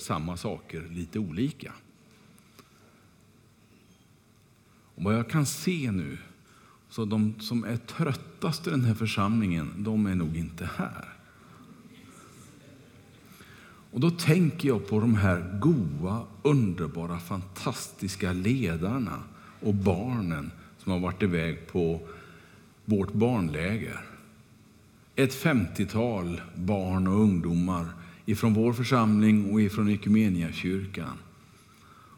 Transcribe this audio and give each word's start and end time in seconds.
samma 0.00 0.36
saker 0.36 0.88
lite 0.90 1.18
olika. 1.18 1.72
Och 4.94 5.02
vad 5.02 5.14
jag 5.14 5.30
kan 5.30 5.46
se 5.46 5.90
nu, 5.90 6.18
så 6.88 7.04
de 7.04 7.40
som 7.40 7.64
är 7.64 7.76
tröttast 7.76 8.66
i 8.66 8.70
den 8.70 8.84
här 8.84 8.94
församlingen, 8.94 9.72
de 9.76 10.06
är 10.06 10.14
nog 10.14 10.36
inte 10.36 10.70
här. 10.76 11.08
Och 13.92 14.00
då 14.00 14.10
tänker 14.10 14.68
jag 14.68 14.88
på 14.88 15.00
de 15.00 15.14
här 15.14 15.58
goa, 15.60 16.26
underbara, 16.42 17.18
fantastiska 17.18 18.32
ledarna 18.32 19.22
och 19.60 19.74
barnen 19.74 20.50
som 20.78 20.92
har 20.92 20.98
varit 20.98 21.22
iväg 21.22 21.66
på 21.66 22.00
vårt 22.84 23.12
barnläger. 23.12 24.00
Ett 25.16 25.34
femtiotal 25.34 26.40
barn 26.54 27.08
och 27.08 27.20
ungdomar 27.20 27.86
ifrån 28.30 28.54
vår 28.54 28.72
församling 28.72 29.52
och 29.52 29.60
ifrån 29.60 29.98
kyrkan. 30.52 31.18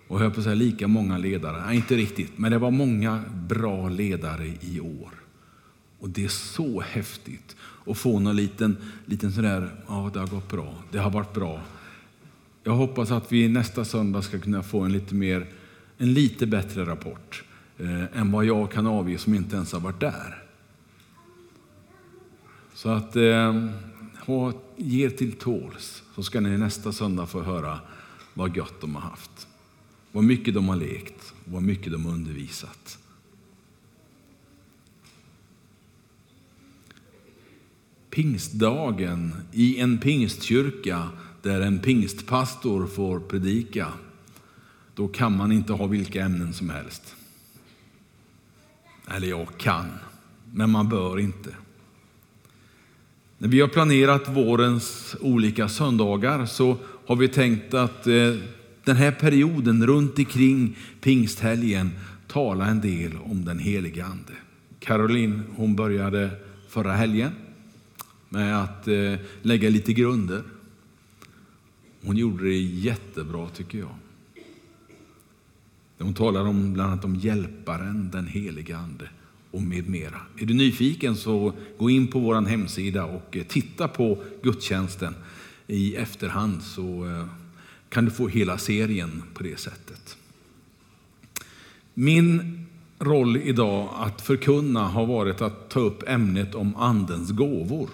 Och 0.09 0.24
jag 0.24 0.34
på 0.34 0.41
att 0.41 0.45
säga 0.45 0.55
lika 0.55 0.88
många 0.88 1.19
ledare, 1.19 1.66
nej 1.66 1.77
inte 1.77 1.96
riktigt, 1.96 2.38
men 2.38 2.52
det 2.52 2.59
var 2.59 2.70
många 2.70 3.23
bra 3.48 3.88
ledare 3.88 4.55
i 4.60 4.80
år. 4.80 5.10
Och 5.98 6.10
det 6.10 6.24
är 6.24 6.28
så 6.28 6.80
häftigt 6.80 7.56
att 7.86 7.98
få 7.98 8.19
någon 8.20 8.36
liten, 8.36 8.77
liten 9.06 9.33
sådär, 9.33 9.70
ja 9.88 10.10
det 10.12 10.20
har 10.20 10.27
gått 10.27 10.50
bra, 10.50 10.74
det 10.91 10.98
har 10.98 11.10
varit 11.10 11.34
bra. 11.34 11.60
Jag 12.64 12.72
hoppas 12.72 13.10
att 13.10 13.33
vi 13.33 13.48
nästa 13.48 13.84
söndag 13.84 14.22
ska 14.22 14.38
kunna 14.38 14.62
få 14.62 14.80
en 14.80 14.92
lite, 14.92 15.14
mer, 15.14 15.47
en 15.98 16.14
lite 16.14 16.47
bättre 16.47 16.86
rapport 16.86 17.42
eh, 17.78 18.20
än 18.20 18.33
vad 18.33 18.44
jag 18.44 18.72
kan 18.72 18.86
avge 18.86 19.19
som 19.19 19.34
inte 19.34 19.56
ens 19.56 19.72
har 19.72 19.80
varit 19.80 20.00
där. 20.00 20.42
Så 22.74 22.88
att 22.88 23.16
eh, 23.16 23.69
ha, 24.27 24.52
ge 24.77 25.10
till 25.10 25.33
tåls, 25.33 26.02
så 26.14 26.22
ska 26.22 26.40
ni 26.40 26.58
nästa 26.58 26.92
söndag 26.92 27.26
få 27.26 27.42
höra 27.42 27.80
vad 28.34 28.56
gött 28.56 28.80
de 28.80 28.94
har 28.94 29.02
haft. 29.02 29.48
Vad 30.12 30.24
mycket 30.24 30.54
de 30.54 30.68
har 30.68 30.76
lekt, 30.76 31.34
vad 31.44 31.62
mycket 31.62 31.92
de 31.92 32.04
har 32.04 32.12
undervisat. 32.12 32.98
Pingstdagen 38.10 39.34
i 39.52 39.78
en 39.78 39.98
pingstkyrka 39.98 41.08
där 41.42 41.60
en 41.60 41.78
pingstpastor 41.78 42.86
får 42.86 43.20
predika, 43.20 43.92
då 44.94 45.08
kan 45.08 45.36
man 45.36 45.52
inte 45.52 45.72
ha 45.72 45.86
vilka 45.86 46.24
ämnen 46.24 46.52
som 46.54 46.70
helst. 46.70 47.16
Eller 49.08 49.28
jag 49.28 49.58
kan, 49.58 49.88
men 50.52 50.70
man 50.70 50.88
bör 50.88 51.19
inte. 51.19 51.54
När 53.42 53.48
vi 53.48 53.60
har 53.60 53.68
planerat 53.68 54.28
vårens 54.28 55.16
olika 55.20 55.68
söndagar 55.68 56.46
så 56.46 56.76
har 57.06 57.16
vi 57.16 57.28
tänkt 57.28 57.74
att 57.74 58.06
eh, 58.06 58.34
den 58.84 58.96
här 58.96 59.12
perioden 59.12 59.86
runt 59.86 60.18
omkring 60.18 60.76
pingsthelgen 61.00 61.90
tala 62.26 62.66
en 62.66 62.80
del 62.80 63.16
om 63.24 63.44
den 63.44 63.58
helige 63.58 64.04
Ande. 64.04 64.32
Caroline 64.78 65.42
hon 65.56 65.76
började 65.76 66.30
förra 66.68 66.92
helgen 66.92 67.32
med 68.28 68.62
att 68.62 68.88
eh, 68.88 69.14
lägga 69.42 69.70
lite 69.70 69.92
grunder. 69.92 70.42
Hon 72.04 72.16
gjorde 72.16 72.44
det 72.44 72.58
jättebra 72.60 73.48
tycker 73.48 73.78
jag. 73.78 73.94
Hon 75.98 76.14
talar 76.14 76.40
om 76.40 76.72
bland 76.72 76.92
annat 76.92 77.04
om 77.04 77.16
hjälparen, 77.16 78.10
den 78.12 78.26
helige 78.26 78.76
Ande 78.76 79.08
och 79.53 79.62
med 79.62 79.89
mera. 79.89 80.20
Är 80.39 80.47
du 80.47 80.55
nyfiken 80.55 81.17
så 81.17 81.53
gå 81.78 81.91
in 81.91 82.06
på 82.06 82.19
vår 82.19 82.41
hemsida 82.47 83.05
och 83.05 83.36
eh, 83.36 83.42
titta 83.42 83.89
på 83.89 84.19
gudstjänsten 84.42 85.14
i 85.67 85.97
efterhand 85.97 86.62
så 86.62 87.06
eh, 87.06 87.27
kan 87.89 88.05
du 88.05 88.11
få 88.11 88.28
hela 88.28 88.59
serien 88.59 89.22
på 89.34 89.42
det 89.42 89.61
sättet. 89.61 90.17
Min 91.94 92.59
roll 92.98 93.36
idag 93.36 93.89
att 93.94 94.20
förkunna 94.22 94.89
har 94.89 95.06
varit 95.06 95.41
att 95.41 95.70
ta 95.70 95.81
upp 95.81 96.03
ämnet 96.09 96.55
om 96.55 96.76
Andens 96.76 97.31
gåvor. 97.31 97.91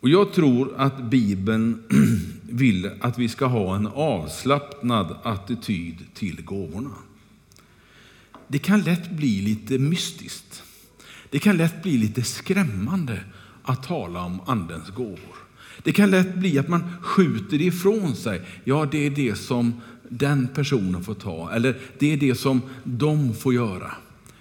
Och 0.00 0.08
jag 0.08 0.32
tror 0.32 0.74
att 0.76 1.02
Bibeln 1.02 1.82
vill 2.42 2.90
att 3.00 3.18
vi 3.18 3.28
ska 3.28 3.46
ha 3.46 3.76
en 3.76 3.86
avslappnad 3.86 5.16
attityd 5.22 5.96
till 6.14 6.44
gåvorna. 6.44 6.94
Det 8.48 8.58
kan 8.58 8.80
lätt 8.80 9.10
bli 9.10 9.40
lite 9.40 9.78
mystiskt. 9.78 10.62
Det 11.30 11.38
kan 11.38 11.56
lätt 11.56 11.82
bli 11.82 11.98
lite 11.98 12.22
skrämmande 12.22 13.20
att 13.62 13.82
tala 13.82 14.24
om 14.24 14.40
Andens 14.46 14.90
gåvor. 14.90 15.36
Det 15.82 15.92
kan 15.92 16.10
lätt 16.10 16.34
bli 16.34 16.58
att 16.58 16.68
man 16.68 17.02
skjuter 17.02 17.62
ifrån 17.62 18.16
sig. 18.16 18.42
Ja, 18.64 18.88
det 18.90 19.06
är 19.06 19.10
det 19.10 19.34
som 19.34 19.80
den 20.08 20.48
personen 20.54 21.04
får 21.04 21.14
ta, 21.14 21.50
eller 21.52 21.80
det 21.98 22.12
är 22.12 22.16
det 22.16 22.34
som 22.34 22.62
de 22.84 23.34
får 23.34 23.54
göra. 23.54 23.94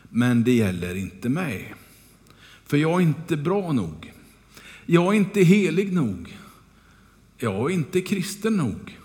Men 0.09 0.44
det 0.44 0.53
gäller 0.53 0.95
inte 0.95 1.29
mig. 1.29 1.75
För 2.66 2.78
jag 2.78 3.01
är 3.01 3.06
inte 3.06 3.38
bra 3.38 3.72
nog. 3.72 4.13
Jag 4.85 5.13
är 5.13 5.18
inte 5.18 5.41
helig 5.41 5.94
nog. 5.94 6.38
Jag 7.38 7.72
är 7.72 7.75
inte 7.75 8.01
kristen 8.01 8.57
nog. 8.57 8.97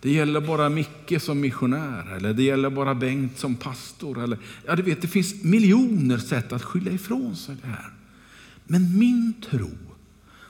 Det 0.00 0.10
gäller 0.10 0.40
bara 0.40 0.68
Micke 0.68 1.22
som 1.22 1.40
missionär, 1.40 2.16
eller 2.16 2.34
det 2.34 2.42
gäller 2.42 2.70
bara 2.70 2.94
Bengt 2.94 3.38
som 3.38 3.54
pastor. 3.54 4.22
Eller, 4.22 4.38
ja, 4.66 4.76
du 4.76 4.82
vet, 4.82 5.02
det 5.02 5.08
finns 5.08 5.44
miljoner 5.44 6.18
sätt 6.18 6.52
att 6.52 6.62
skylla 6.62 6.90
ifrån 6.90 7.36
sig 7.36 7.56
det 7.62 7.68
här. 7.68 7.92
Men 8.64 8.98
min 8.98 9.34
tro, 9.50 9.70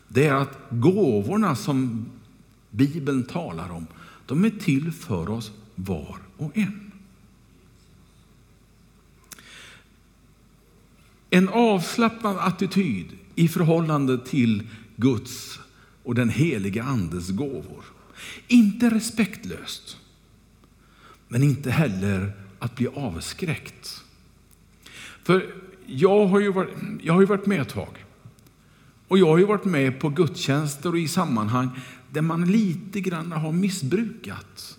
det 0.09 0.27
är 0.27 0.35
att 0.35 0.59
gåvorna 0.71 1.57
som 1.57 2.07
Bibeln 2.71 3.23
talar 3.23 3.71
om, 3.71 3.87
de 4.27 4.45
är 4.45 4.51
till 4.51 4.93
för 4.93 5.31
oss 5.31 5.53
var 5.75 6.19
och 6.37 6.57
en. 6.59 6.93
En 11.31 11.49
avslappnad 11.49 12.37
attityd 12.39 13.07
i 13.35 13.49
förhållande 13.49 14.19
till 14.19 14.69
Guds 14.97 15.59
och 16.03 16.15
den 16.15 16.29
heliga 16.29 16.83
Andes 16.83 17.31
gåvor. 17.31 17.85
Inte 18.49 18.91
respektlöst, 18.91 19.97
men 21.29 21.43
inte 21.43 21.71
heller 21.71 22.33
att 22.59 22.77
bli 22.77 22.89
avskräckt. 22.89 24.05
För 25.23 25.55
jag 25.87 26.27
har 26.27 26.41
ju 26.41 26.53
varit, 26.53 26.75
jag 27.03 27.15
har 27.15 27.21
ju 27.21 27.27
varit 27.27 27.47
med 27.47 27.61
ett 27.61 27.69
tag. 27.69 28.05
Och 29.09 29.19
jag 29.19 29.27
har 29.27 29.39
ju 29.39 29.45
varit 29.45 29.65
med 29.65 30.01
på 30.01 30.09
gudstjänster 30.09 30.89
och 30.89 30.99
i 30.99 31.09
sammanhang 31.09 31.71
där 32.11 32.23
man 32.23 32.53
lite 32.53 33.01
grann 33.01 33.33
har 33.33 33.53
missbrukat 33.53 34.79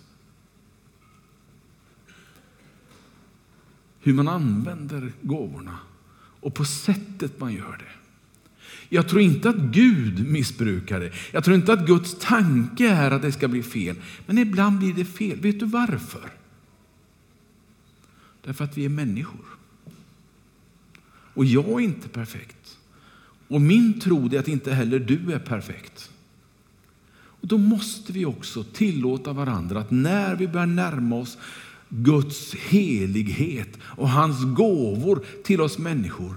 hur 3.99 4.13
man 4.13 4.27
använder 4.27 5.13
gåvorna 5.21 5.79
och 6.41 6.53
på 6.53 6.65
sättet 6.65 7.39
man 7.39 7.53
gör 7.53 7.77
det. 7.77 8.00
Jag 8.93 9.09
tror 9.09 9.21
inte 9.21 9.49
att 9.49 9.55
Gud 9.55 10.27
missbrukar 10.27 10.99
det. 10.99 11.11
Jag 11.31 11.43
tror 11.43 11.55
inte 11.55 11.73
att 11.73 11.85
Guds 11.85 12.17
tanke 12.19 12.89
är 12.89 13.11
att 13.11 13.21
det 13.21 13.31
ska 13.31 13.47
bli 13.47 13.63
fel. 13.63 13.95
Men 14.25 14.37
ibland 14.37 14.79
blir 14.79 14.93
det 14.93 15.05
fel. 15.05 15.39
Vet 15.39 15.59
du 15.59 15.65
varför? 15.65 16.29
Därför 18.43 18.63
att 18.63 18.77
vi 18.77 18.85
är 18.85 18.89
människor. 18.89 19.45
Och 21.33 21.45
jag 21.45 21.69
är 21.69 21.79
inte 21.79 22.09
perfekt. 22.09 22.77
Och 23.47 23.61
min 23.61 23.99
tro 23.99 24.35
är 24.35 24.39
att 24.39 24.47
inte 24.47 24.73
heller 24.73 24.99
du 24.99 25.33
är 25.33 25.39
perfekt. 25.39 26.11
Och 27.13 27.47
då 27.47 27.57
måste 27.57 28.13
vi 28.13 28.25
också 28.25 28.63
tillåta 28.63 29.33
varandra 29.33 29.79
att 29.79 29.91
när 29.91 30.35
vi 30.35 30.47
börjar 30.47 30.67
närma 30.67 31.15
oss 31.15 31.37
Guds 31.89 32.55
helighet 32.55 33.77
och 33.83 34.09
hans 34.09 34.43
gåvor 34.55 35.25
till 35.43 35.61
oss 35.61 35.77
människor 35.77 36.35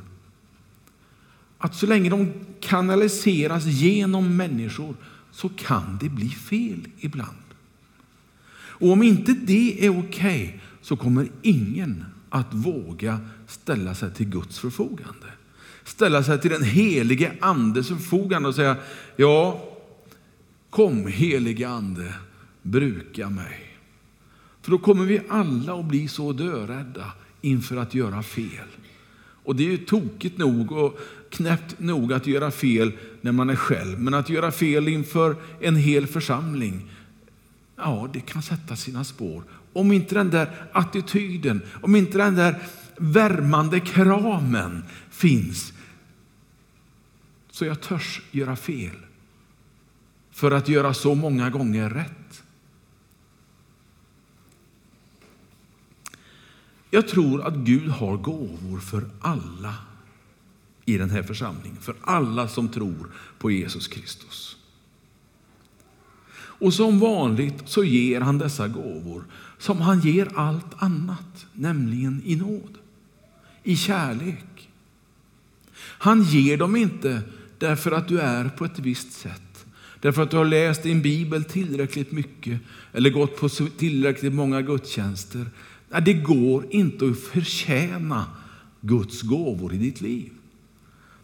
att 1.64 1.74
så 1.74 1.86
länge 1.86 2.10
de 2.10 2.32
kanaliseras 2.60 3.64
genom 3.64 4.36
människor 4.36 4.94
så 5.30 5.48
kan 5.48 5.98
det 6.00 6.08
bli 6.08 6.28
fel 6.28 6.88
ibland. 6.98 7.36
Och 8.54 8.92
om 8.92 9.02
inte 9.02 9.32
det 9.32 9.86
är 9.86 9.98
okej 9.98 10.44
okay, 10.46 10.60
så 10.82 10.96
kommer 10.96 11.28
ingen 11.42 12.04
att 12.30 12.54
våga 12.54 13.20
ställa 13.46 13.94
sig 13.94 14.14
till 14.14 14.28
Guds 14.28 14.58
förfogande. 14.58 15.26
Ställa 15.84 16.22
sig 16.22 16.40
till 16.40 16.50
den 16.50 16.62
helige 16.62 17.32
Andes 17.40 17.88
förfogande 17.88 18.48
och 18.48 18.54
säga, 18.54 18.76
ja, 19.16 19.68
kom 20.70 21.06
helige 21.06 21.68
Ande, 21.68 22.14
bruka 22.62 23.30
mig. 23.30 23.76
För 24.62 24.70
då 24.70 24.78
kommer 24.78 25.04
vi 25.04 25.20
alla 25.28 25.80
att 25.80 25.84
bli 25.84 26.08
så 26.08 26.32
dörädda 26.32 27.12
inför 27.40 27.76
att 27.76 27.94
göra 27.94 28.22
fel. 28.22 28.68
Och 29.44 29.56
det 29.56 29.62
är 29.62 29.70
ju 29.70 29.78
tokigt 29.78 30.38
nog 30.38 30.72
och 30.72 30.98
knäppt 31.30 31.78
nog 31.78 32.12
att 32.12 32.26
göra 32.26 32.50
fel 32.50 32.92
när 33.20 33.32
man 33.32 33.50
är 33.50 33.56
själv. 33.56 34.00
Men 34.00 34.14
att 34.14 34.30
göra 34.30 34.52
fel 34.52 34.88
inför 34.88 35.36
en 35.60 35.76
hel 35.76 36.06
församling, 36.06 36.90
ja, 37.76 38.08
det 38.12 38.20
kan 38.20 38.42
sätta 38.42 38.76
sina 38.76 39.04
spår. 39.04 39.42
Om 39.72 39.92
inte 39.92 40.14
den 40.14 40.30
där 40.30 40.68
attityden, 40.72 41.62
om 41.82 41.96
inte 41.96 42.18
den 42.18 42.34
där 42.34 42.62
värmande 42.96 43.80
kramen 43.80 44.84
finns, 45.10 45.72
så 47.50 47.64
jag 47.64 47.80
törs 47.80 48.22
göra 48.30 48.56
fel. 48.56 48.96
för 50.34 50.50
att 50.50 50.68
göra 50.68 50.94
så 50.94 51.14
många 51.14 51.50
gånger 51.50 51.90
rätt. 51.90 52.23
Jag 56.94 57.08
tror 57.08 57.42
att 57.46 57.54
Gud 57.54 57.88
har 57.88 58.16
gåvor 58.16 58.80
för 58.80 59.04
alla 59.20 59.74
i 60.84 60.98
den 60.98 61.10
här 61.10 61.22
församlingen, 61.22 61.76
för 61.80 61.96
alla 62.00 62.48
som 62.48 62.68
tror 62.68 63.10
på 63.38 63.50
Jesus 63.50 63.88
Kristus. 63.88 64.56
Och 66.36 66.74
som 66.74 66.98
vanligt 66.98 67.62
så 67.64 67.84
ger 67.84 68.20
han 68.20 68.38
dessa 68.38 68.68
gåvor 68.68 69.24
som 69.58 69.80
han 69.80 70.00
ger 70.00 70.28
allt 70.34 70.82
annat, 70.82 71.46
nämligen 71.52 72.22
i 72.24 72.36
nåd, 72.36 72.78
i 73.62 73.76
kärlek. 73.76 74.68
Han 75.78 76.22
ger 76.22 76.56
dem 76.56 76.76
inte 76.76 77.22
därför 77.58 77.92
att 77.92 78.08
du 78.08 78.20
är 78.20 78.48
på 78.48 78.64
ett 78.64 78.78
visst 78.78 79.12
sätt, 79.12 79.66
därför 80.00 80.22
att 80.22 80.30
du 80.30 80.36
har 80.36 80.44
läst 80.44 80.82
din 80.82 81.02
bibel 81.02 81.44
tillräckligt 81.44 82.12
mycket 82.12 82.60
eller 82.92 83.10
gått 83.10 83.36
på 83.36 83.48
tillräckligt 83.48 84.34
många 84.34 84.62
gudstjänster. 84.62 85.46
Nej, 85.94 86.02
det 86.02 86.12
går 86.12 86.66
inte 86.70 87.08
att 87.08 87.18
förtjäna 87.18 88.26
Guds 88.80 89.22
gåvor 89.22 89.74
i 89.74 89.78
ditt 89.78 90.00
liv. 90.00 90.32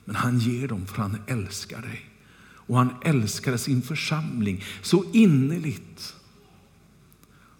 Men 0.05 0.17
han 0.17 0.39
ger 0.39 0.69
dem 0.69 0.87
för 0.87 1.03
han 1.03 1.17
älskar 1.27 1.83
dig. 1.83 2.01
Och 2.43 2.77
han 2.77 2.91
älskar 3.05 3.57
sin 3.57 3.83
församling 3.83 4.65
så 4.83 5.05
innerligt 5.13 6.15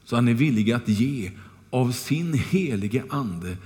så 0.05 0.17
han 0.17 0.29
är 0.29 0.35
villig 0.35 0.73
att 0.73 0.89
ge 0.89 1.31
av 1.71 1.93
sin 1.93 2.35
helige 2.35 3.05
ande 3.09 3.57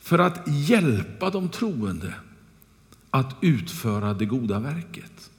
för 0.00 0.18
att 0.18 0.48
hjälpa 0.48 1.30
de 1.30 1.48
troende 1.48 2.14
att 3.10 3.36
utföra 3.40 4.14
det 4.14 4.26
goda 4.26 4.58
verket. 4.58 5.30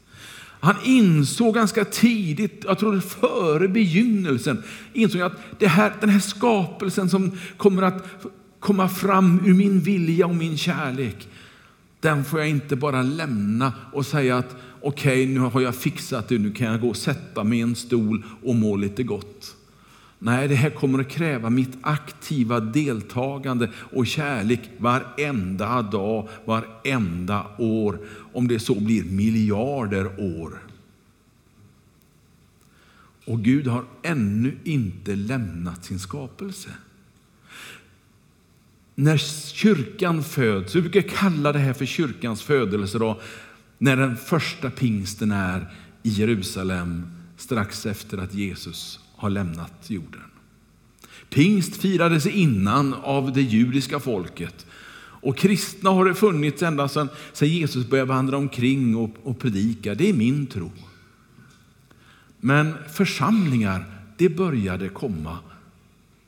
Han 0.60 0.76
insåg 0.84 1.56
ganska 1.56 1.86
tidigt, 1.86 2.64
jag 2.68 2.80
tror 2.80 3.00
före 3.00 3.68
begynnelsen, 3.68 4.64
insåg 4.94 5.22
att 5.22 5.34
det 5.60 5.68
här, 5.68 5.94
den 6.00 6.10
här 6.10 6.20
skapelsen 6.20 7.10
som 7.10 7.32
kommer 7.58 7.82
att 7.82 8.06
komma 8.60 8.90
fram 8.90 9.42
ur 9.46 9.54
min 9.54 9.80
vilja 9.80 10.26
och 10.26 10.36
min 10.36 10.58
kärlek, 10.58 11.28
den 12.00 12.26
får 12.26 12.40
jag 12.40 12.50
inte 12.50 12.76
bara 12.76 13.02
lämna 13.02 13.74
och 13.94 14.06
säga 14.06 14.38
att 14.38 14.56
okej, 14.82 15.24
okay, 15.24 15.34
nu 15.34 15.40
har 15.40 15.62
jag 15.62 15.76
fixat 15.76 16.30
det, 16.30 16.38
nu 16.38 16.52
kan 16.52 16.68
jag 16.68 16.82
gå 16.82 16.90
och 16.90 16.98
sätta 16.98 17.44
mig 17.44 17.60
i 17.60 17.62
en 17.62 17.76
stol 17.76 18.24
och 18.44 18.56
må 18.56 18.76
lite 18.76 19.04
gott. 19.04 19.56
Nej, 20.20 20.48
det 20.48 20.56
här 20.56 20.70
kommer 20.70 21.00
att 21.00 21.10
kräva 21.10 21.50
mitt 21.50 21.78
aktiva 21.82 22.60
deltagande 22.60 23.70
och 23.76 24.08
kärlek 24.08 24.60
varenda 24.78 25.82
dag, 25.82 26.30
varenda 26.46 27.46
år, 27.58 28.00
om 28.38 28.48
det 28.48 28.60
så 28.60 28.80
blir 28.80 29.04
miljarder 29.04 30.20
år. 30.20 30.64
Och 33.26 33.44
Gud 33.44 33.68
har 33.68 33.86
ännu 34.04 34.58
inte 34.64 35.16
lämnat 35.16 35.86
sin 35.86 36.00
skapelse. 36.00 36.70
När 38.96 39.18
kyrkan 39.54 40.24
föds, 40.24 40.76
vi 40.76 40.82
brukar 40.82 41.02
kalla 41.02 41.52
det 41.52 41.60
här 41.60 41.74
för 41.74 41.86
kyrkans 41.86 42.42
födelse, 42.42 42.98
då, 42.98 43.22
när 43.78 43.98
den 43.98 44.18
första 44.18 44.70
pingsten 44.70 45.32
är 45.32 45.74
i 46.04 46.10
Jerusalem 46.10 47.08
strax 47.38 47.86
efter 47.86 48.18
att 48.18 48.34
Jesus 48.34 49.00
har 49.16 49.30
lämnat 49.30 49.90
jorden. 49.90 50.22
Pingst 51.30 51.76
firades 51.76 52.26
innan 52.26 52.94
av 52.94 53.34
det 53.34 53.42
judiska 53.42 54.00
folket. 54.00 54.67
Och 55.22 55.38
kristna 55.38 55.90
har 55.90 56.06
det 56.06 56.16
funnits 56.16 56.64
ända 56.64 56.88
sedan, 56.88 57.10
sedan 57.34 57.50
Jesus 57.50 57.90
började 57.90 58.10
vandra 58.10 58.38
omkring 58.38 58.96
och, 58.96 59.10
och 59.24 59.40
predika. 59.40 59.96
Det 59.96 60.10
är 60.10 60.14
min 60.14 60.48
tro. 60.48 60.72
Men 62.40 62.74
församlingar, 62.94 63.86
det 64.18 64.30
började 64.30 64.90
komma 64.90 65.38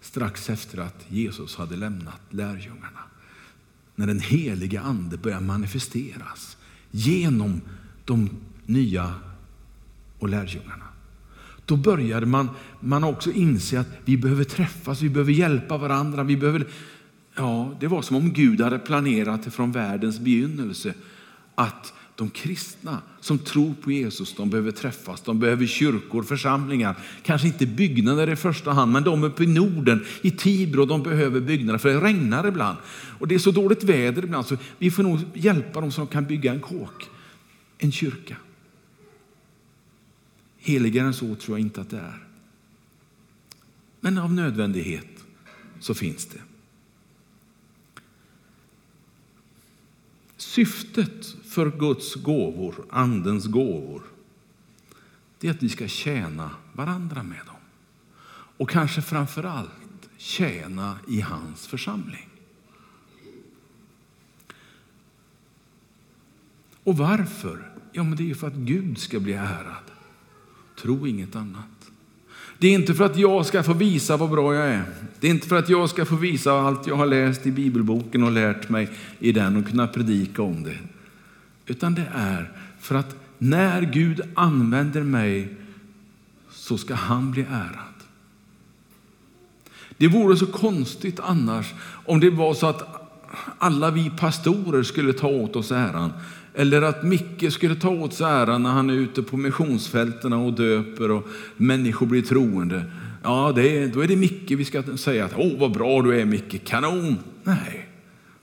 strax 0.01 0.49
efter 0.49 0.77
att 0.77 1.05
Jesus 1.07 1.55
hade 1.55 1.75
lämnat 1.75 2.21
lärjungarna. 2.29 2.99
När 3.95 4.07
den 4.07 4.19
heliga 4.19 4.81
ande 4.81 5.17
började 5.17 5.45
manifesteras 5.45 6.57
genom 6.91 7.61
de 8.05 8.29
nya 8.65 9.13
och 10.19 10.29
lärjungarna. 10.29 10.85
Då 11.65 11.75
började 11.75 12.25
man, 12.25 12.49
man 12.79 13.03
också 13.03 13.31
inse 13.31 13.79
att 13.79 13.87
vi 14.05 14.17
behöver 14.17 14.43
träffas, 14.43 15.01
vi 15.01 15.09
behöver 15.09 15.31
hjälpa 15.31 15.77
varandra. 15.77 16.23
Vi 16.23 16.37
behöver, 16.37 16.67
ja, 17.39 17.75
det 17.79 17.87
var 17.87 18.01
som 18.01 18.15
om 18.15 18.33
Gud 18.33 18.61
hade 18.61 18.79
planerat 18.79 19.53
från 19.53 19.71
världens 19.71 20.19
begynnelse 20.19 20.93
att 21.55 21.93
de 22.15 22.29
kristna 22.29 23.01
som 23.19 23.39
tror 23.39 23.73
på 23.81 23.91
Jesus 23.91 24.35
de 24.35 24.49
behöver 24.49 24.71
träffas, 24.71 25.21
de 25.21 25.39
behöver 25.39 25.65
kyrkor, 25.65 26.23
församlingar. 26.23 26.95
Kanske 27.23 27.47
inte 27.47 27.65
byggnader 27.65 28.29
i 28.29 28.35
första 28.35 28.71
hand, 28.71 28.91
men 28.91 29.03
de 29.03 29.23
uppe 29.23 29.43
i 29.43 29.47
Norden, 29.47 30.05
i 30.21 30.31
Tibro, 30.31 30.85
de 30.85 31.03
behöver 31.03 31.39
byggnader 31.39 31.79
för 31.79 31.89
det 31.89 32.01
regnar 32.01 32.47
ibland. 32.47 32.77
Och 33.19 33.27
det 33.27 33.35
är 33.35 33.39
så 33.39 33.51
dåligt 33.51 33.83
väder 33.83 34.23
ibland 34.23 34.45
så 34.45 34.57
vi 34.77 34.91
får 34.91 35.03
nog 35.03 35.19
hjälpa 35.33 35.81
dem 35.81 35.91
som 35.91 36.07
kan 36.07 36.25
bygga 36.25 36.53
en 36.53 36.59
kåk, 36.59 37.09
en 37.77 37.91
kyrka. 37.91 38.35
Heligare 40.57 41.07
än 41.07 41.13
så 41.13 41.35
tror 41.35 41.57
jag 41.57 41.59
inte 41.59 41.81
att 41.81 41.89
det 41.89 41.97
är. 41.97 42.23
Men 43.99 44.17
av 44.17 44.33
nödvändighet 44.33 45.07
så 45.79 45.93
finns 45.93 46.25
det. 46.25 46.48
Syftet 50.59 51.35
för 51.43 51.71
Guds 51.71 52.15
gåvor, 52.15 52.85
Andens 52.89 53.45
gåvor, 53.45 54.01
det 55.39 55.47
är 55.47 55.51
att 55.51 55.63
vi 55.63 55.69
ska 55.69 55.87
tjäna 55.87 56.51
varandra 56.73 57.23
med 57.23 57.45
dem. 57.45 57.55
Och 58.31 58.69
kanske 58.69 59.01
framför 59.01 59.43
allt 59.43 60.09
tjäna 60.17 60.99
i 61.07 61.21
hans 61.21 61.67
församling. 61.67 62.29
Och 66.83 66.97
varför? 66.97 67.71
Ja, 67.91 68.03
men 68.03 68.15
det 68.15 68.29
är 68.29 68.35
för 68.35 68.47
att 68.47 68.55
Gud 68.55 68.97
ska 68.97 69.19
bli 69.19 69.33
ärad. 69.33 69.91
Tro 70.81 71.07
inget 71.07 71.35
annat. 71.35 71.91
Det 72.59 72.67
är 72.67 72.73
inte 72.73 72.93
för 72.93 73.05
att 73.05 73.17
jag 73.17 73.45
ska 73.45 73.63
få 73.63 73.73
visa 73.73 74.17
vad 74.17 74.29
bra 74.29 74.55
jag 74.55 74.67
är. 74.67 74.83
Det 75.19 75.27
är 75.27 75.31
inte 75.31 75.47
för 75.47 75.55
att 75.55 75.69
jag 75.69 75.89
ska 75.89 76.05
få 76.05 76.15
visa 76.15 76.51
allt 76.51 76.87
jag 76.87 76.95
har 76.95 77.05
läst 77.05 77.45
i 77.45 77.51
bibelboken 77.51 78.23
och 78.23 78.31
lärt 78.31 78.69
mig 78.69 78.89
i 79.19 79.31
den 79.31 79.57
och 79.57 79.67
kunna 79.67 79.87
predika 79.87 80.41
om 80.41 80.63
det. 80.63 80.77
Utan 81.65 81.95
det 81.95 82.11
är 82.15 82.51
för 82.79 82.95
att 82.95 83.15
när 83.37 83.81
Gud 83.81 84.21
använder 84.33 85.03
mig 85.03 85.55
så 86.51 86.77
ska 86.77 86.93
han 86.93 87.31
bli 87.31 87.41
ärad. 87.41 87.99
Det 89.97 90.07
vore 90.07 90.37
så 90.37 90.45
konstigt 90.45 91.19
annars 91.19 91.73
om 92.05 92.19
det 92.19 92.29
var 92.29 92.53
så 92.53 92.67
att 92.67 93.09
alla 93.57 93.91
vi 93.91 94.09
pastorer 94.09 94.83
skulle 94.83 95.13
ta 95.13 95.27
åt 95.27 95.55
oss 95.55 95.71
äran. 95.71 96.13
Eller 96.53 96.81
att 96.81 97.03
Micke 97.03 97.53
skulle 97.53 97.75
ta 97.75 97.89
åt 97.89 98.13
sig 98.13 98.27
äran 98.27 98.63
när 98.63 98.69
han 98.69 98.89
är 98.89 98.93
ute 98.93 99.23
på 99.23 99.37
missionsfälten 99.37 100.33
och 100.33 100.53
döper 100.53 101.11
och 101.11 101.27
människor 101.57 102.05
blir 102.05 102.21
troende. 102.21 102.85
Ja, 103.23 103.51
det 103.55 103.77
är, 103.77 103.87
då 103.87 104.01
är 104.01 104.07
det 104.07 104.15
Micke 104.15 104.51
vi 104.51 104.65
ska 104.65 104.97
säga 104.97 105.25
att 105.25 105.33
åh 105.37 105.59
vad 105.59 105.71
bra 105.71 106.01
du 106.01 106.21
är 106.21 106.25
Micke, 106.25 106.63
kanon. 106.65 107.17
Nej, 107.43 107.89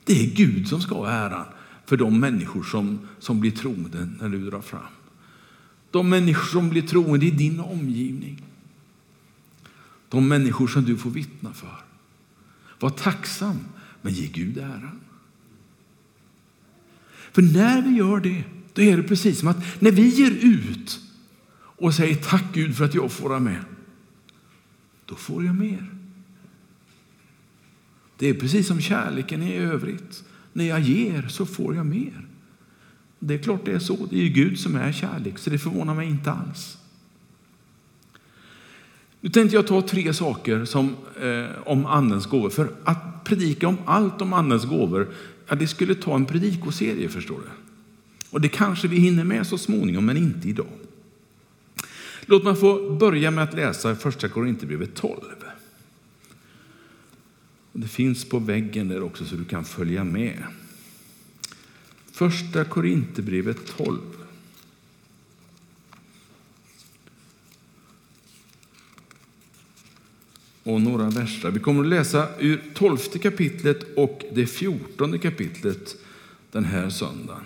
det 0.04 0.24
är 0.24 0.30
Gud 0.36 0.68
som 0.68 0.80
ska 0.80 0.94
ha 0.94 1.10
äran 1.10 1.44
för 1.86 1.96
de 1.96 2.20
människor 2.20 2.62
som, 2.62 2.98
som 3.18 3.40
blir 3.40 3.50
troende 3.50 4.08
när 4.20 4.28
du 4.28 4.50
drar 4.50 4.60
fram. 4.60 4.80
De 5.90 6.08
människor 6.08 6.46
som 6.46 6.68
blir 6.68 6.82
troende 6.82 7.26
i 7.26 7.30
din 7.30 7.60
omgivning. 7.60 8.42
De 10.08 10.28
människor 10.28 10.66
som 10.66 10.84
du 10.84 10.96
får 10.96 11.10
vittna 11.10 11.52
för. 11.52 11.76
Var 12.80 12.90
tacksam, 12.90 13.58
men 14.02 14.12
ge 14.12 14.26
Gud 14.26 14.58
äran. 14.58 15.00
För 17.36 17.42
när 17.42 17.82
vi 17.82 17.90
gör 17.90 18.20
det, 18.20 18.44
då 18.74 18.82
är 18.82 18.96
det 18.96 19.02
precis 19.02 19.38
som 19.38 19.48
att 19.48 19.82
när 19.82 19.90
vi 19.90 20.08
ger 20.08 20.30
ut 20.30 21.00
och 21.58 21.94
säger 21.94 22.14
tack 22.14 22.44
Gud 22.52 22.76
för 22.76 22.84
att 22.84 22.94
jag 22.94 23.12
får 23.12 23.28
vara 23.28 23.40
med, 23.40 23.64
då 25.06 25.14
får 25.14 25.44
jag 25.44 25.54
mer. 25.54 25.90
Det 28.18 28.28
är 28.28 28.34
precis 28.34 28.66
som 28.66 28.80
kärleken 28.80 29.42
i 29.42 29.56
övrigt. 29.56 30.24
När 30.52 30.64
jag 30.64 30.80
ger 30.80 31.28
så 31.28 31.46
får 31.46 31.74
jag 31.74 31.86
mer. 31.86 32.26
Det 33.18 33.34
är 33.34 33.38
klart 33.38 33.64
det 33.64 33.72
är 33.72 33.78
så. 33.78 34.06
Det 34.10 34.22
är 34.22 34.28
Gud 34.28 34.58
som 34.58 34.76
är 34.76 34.92
kärlek, 34.92 35.38
så 35.38 35.50
det 35.50 35.58
förvånar 35.58 35.94
mig 35.94 36.08
inte 36.08 36.32
alls. 36.32 36.78
Nu 39.20 39.30
tänkte 39.30 39.56
jag 39.56 39.66
ta 39.66 39.82
tre 39.82 40.14
saker 40.14 40.64
som, 40.64 40.96
eh, 41.20 41.68
om 41.68 41.86
Andens 41.86 42.26
gåvor. 42.26 42.50
För 42.50 42.72
att 42.84 43.24
predika 43.24 43.68
om 43.68 43.78
allt 43.84 44.20
om 44.20 44.32
Andens 44.32 44.64
gåvor, 44.64 45.08
ja, 45.46 45.54
det 45.54 45.66
skulle 45.66 45.94
ta 45.94 46.14
en 46.14 46.26
predikoserie 46.26 47.08
förstår 47.08 47.38
du. 47.38 47.50
Och 48.30 48.40
det 48.40 48.48
kanske 48.48 48.88
vi 48.88 48.96
hinner 48.96 49.24
med 49.24 49.46
så 49.46 49.58
småningom, 49.58 50.06
men 50.06 50.16
inte 50.16 50.48
idag. 50.48 50.72
Låt 52.26 52.44
mig 52.44 52.54
få 52.54 52.90
börja 52.90 53.30
med 53.30 53.44
att 53.44 53.54
läsa 53.54 53.96
första 53.96 54.28
Korinthierbrevet 54.28 54.94
12. 54.94 55.20
Det 57.72 57.88
finns 57.88 58.28
på 58.28 58.38
väggen 58.38 58.88
där 58.88 59.02
också 59.02 59.24
så 59.24 59.36
du 59.36 59.44
kan 59.44 59.64
följa 59.64 60.04
med. 60.04 60.42
Första 62.12 62.64
Korinthierbrevet 62.64 63.76
12. 63.76 63.98
Och 70.66 70.80
några 70.80 71.10
verser. 71.10 71.50
Vi 71.50 71.60
kommer 71.60 71.80
att 71.80 71.88
läsa 71.88 72.28
ur 72.38 72.62
tolfte 72.74 73.18
kapitlet 73.18 73.96
och 73.96 74.22
det 74.34 74.46
fjortonde 74.46 75.18
kapitlet 75.18 75.96
den 76.52 76.64
här 76.64 76.90
söndagen. 76.90 77.42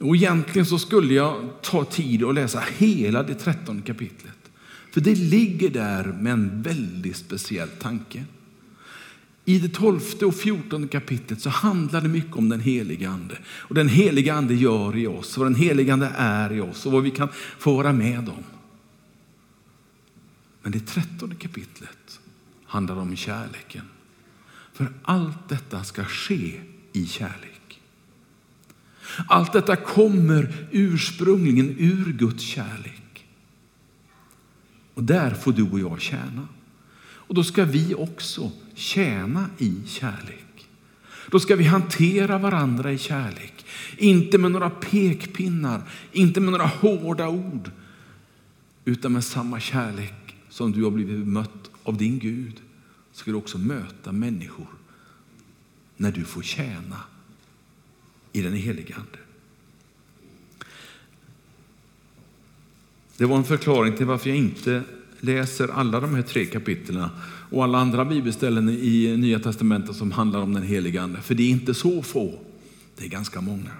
Och 0.00 0.16
egentligen 0.16 0.66
så 0.66 0.78
skulle 0.78 1.14
jag 1.14 1.48
ta 1.62 1.84
tid 1.84 2.24
att 2.24 2.34
läsa 2.34 2.62
hela 2.78 3.22
det 3.22 3.34
trettonde 3.34 3.82
kapitlet. 3.82 4.50
För 4.92 5.00
det 5.00 5.14
ligger 5.14 5.70
där 5.70 6.04
med 6.04 6.32
en 6.32 6.62
väldigt 6.62 7.16
speciell 7.16 7.68
tanke. 7.68 8.24
I 9.44 9.58
det 9.58 9.68
tolfte 9.68 10.26
och 10.26 10.34
fjortonde 10.34 10.88
kapitlet 10.88 11.40
så 11.40 11.50
handlar 11.50 12.00
det 12.00 12.08
mycket 12.08 12.36
om 12.36 12.48
den 12.48 12.60
heliga 12.60 13.10
Ande. 13.10 13.38
Och 13.46 13.74
den 13.74 13.88
heliga 13.88 14.34
Ande 14.34 14.54
gör 14.54 14.96
i 14.96 15.06
oss, 15.06 15.36
vad 15.36 15.46
den 15.46 15.54
heliga 15.54 15.92
Ande 15.92 16.12
är 16.16 16.52
i 16.52 16.60
oss 16.60 16.86
och 16.86 16.92
vad 16.92 17.02
vi 17.02 17.10
kan 17.10 17.28
få 17.58 17.76
vara 17.76 17.92
med 17.92 18.28
om. 18.28 18.55
Men 20.66 20.72
det 20.72 20.86
trettonde 20.86 21.34
kapitlet 21.34 22.20
handlar 22.64 22.96
om 22.96 23.16
kärleken. 23.16 23.84
För 24.72 24.92
allt 25.02 25.48
detta 25.48 25.84
ska 25.84 26.04
ske 26.04 26.60
i 26.92 27.06
kärlek. 27.06 27.80
Allt 29.28 29.52
detta 29.52 29.76
kommer 29.76 30.66
ursprungligen 30.70 31.74
ur 31.78 32.12
Guds 32.12 32.42
kärlek. 32.42 33.26
Och 34.94 35.04
där 35.04 35.34
får 35.34 35.52
du 35.52 35.62
och 35.62 35.80
jag 35.80 36.00
tjäna. 36.00 36.48
Och 36.98 37.34
då 37.34 37.44
ska 37.44 37.64
vi 37.64 37.94
också 37.94 38.52
tjäna 38.74 39.46
i 39.58 39.82
kärlek. 39.86 40.68
Då 41.30 41.40
ska 41.40 41.56
vi 41.56 41.64
hantera 41.64 42.38
varandra 42.38 42.92
i 42.92 42.98
kärlek. 42.98 43.66
Inte 43.96 44.38
med 44.38 44.50
några 44.50 44.70
pekpinnar, 44.70 45.82
inte 46.12 46.40
med 46.40 46.52
några 46.52 46.66
hårda 46.66 47.28
ord, 47.28 47.70
utan 48.84 49.12
med 49.12 49.24
samma 49.24 49.60
kärlek 49.60 50.25
som 50.56 50.72
du 50.72 50.84
har 50.84 50.90
blivit 50.90 51.26
mött 51.26 51.70
av 51.82 51.96
din 51.96 52.18
Gud 52.18 52.60
ska 53.12 53.30
du 53.30 53.36
också 53.36 53.58
möta 53.58 54.12
människor 54.12 54.66
när 55.96 56.12
du 56.12 56.24
får 56.24 56.42
tjäna 56.42 57.00
i 58.32 58.42
den 58.42 58.52
helige 58.52 58.94
Ande. 58.94 59.18
Det 63.16 63.24
var 63.24 63.36
en 63.36 63.44
förklaring 63.44 63.96
till 63.96 64.06
varför 64.06 64.28
jag 64.28 64.38
inte 64.38 64.82
läser 65.20 65.68
alla 65.68 66.00
de 66.00 66.14
här 66.14 66.22
tre 66.22 66.44
kapitlen 66.44 67.08
och 67.50 67.64
alla 67.64 67.78
andra 67.78 68.04
bibelställen 68.04 68.68
i 68.68 69.16
Nya 69.16 69.38
Testamentet 69.38 69.96
som 69.96 70.12
handlar 70.12 70.40
om 70.40 70.54
den 70.54 70.62
helige 70.62 71.02
Ande. 71.02 71.20
För 71.20 71.34
det 71.34 71.42
är 71.42 71.50
inte 71.50 71.74
så 71.74 72.02
få, 72.02 72.38
det 72.96 73.04
är 73.04 73.08
ganska 73.08 73.40
många. 73.40 73.70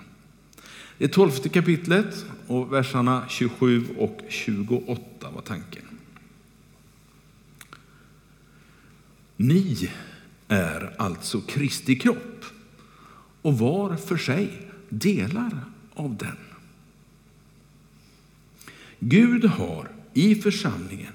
Det 0.99 1.09
tolfte 1.09 1.49
kapitlet 1.49 2.27
och 2.47 2.73
verserna 2.73 3.25
27 3.29 3.85
och 3.99 4.21
28 4.29 5.31
var 5.35 5.43
tanken. 5.43 5.86
Ni 9.37 9.91
är 10.49 10.95
alltså 10.99 11.41
Kristi 11.41 11.97
kropp 11.97 12.45
och 13.43 13.59
var 13.59 13.97
för 13.97 14.17
sig 14.17 14.69
delar 14.89 15.61
av 15.95 16.17
den. 16.17 16.37
Gud 18.99 19.45
har 19.45 19.89
i 20.15 20.35
församlingen 20.35 21.13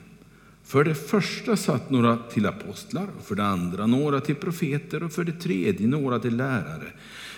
för 0.64 0.84
det 0.84 0.96
första 0.96 1.58
satt 1.58 1.90
några 1.90 2.18
till 2.18 2.46
apostlar, 2.46 3.08
för 3.24 3.36
det 3.36 3.46
andra 3.46 3.88
några 3.88 4.22
till 4.22 4.36
profeter 4.36 5.04
och 5.04 5.12
för 5.12 5.24
det 5.24 5.32
tredje 5.32 5.88
några 5.88 6.20
till 6.20 6.36
lärare. 6.38 6.88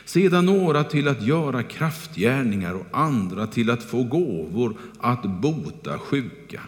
Sedan 0.06 0.46
några 0.46 0.84
till 0.84 1.08
att 1.08 1.22
göra 1.22 1.64
kraftgärningar 1.64 2.74
och 2.74 2.86
andra 2.92 3.48
till 3.48 3.70
att 3.70 3.84
få 3.84 4.04
gåvor 4.04 4.78
att 5.00 5.24
bota 5.24 6.00
sjuka 6.00 6.62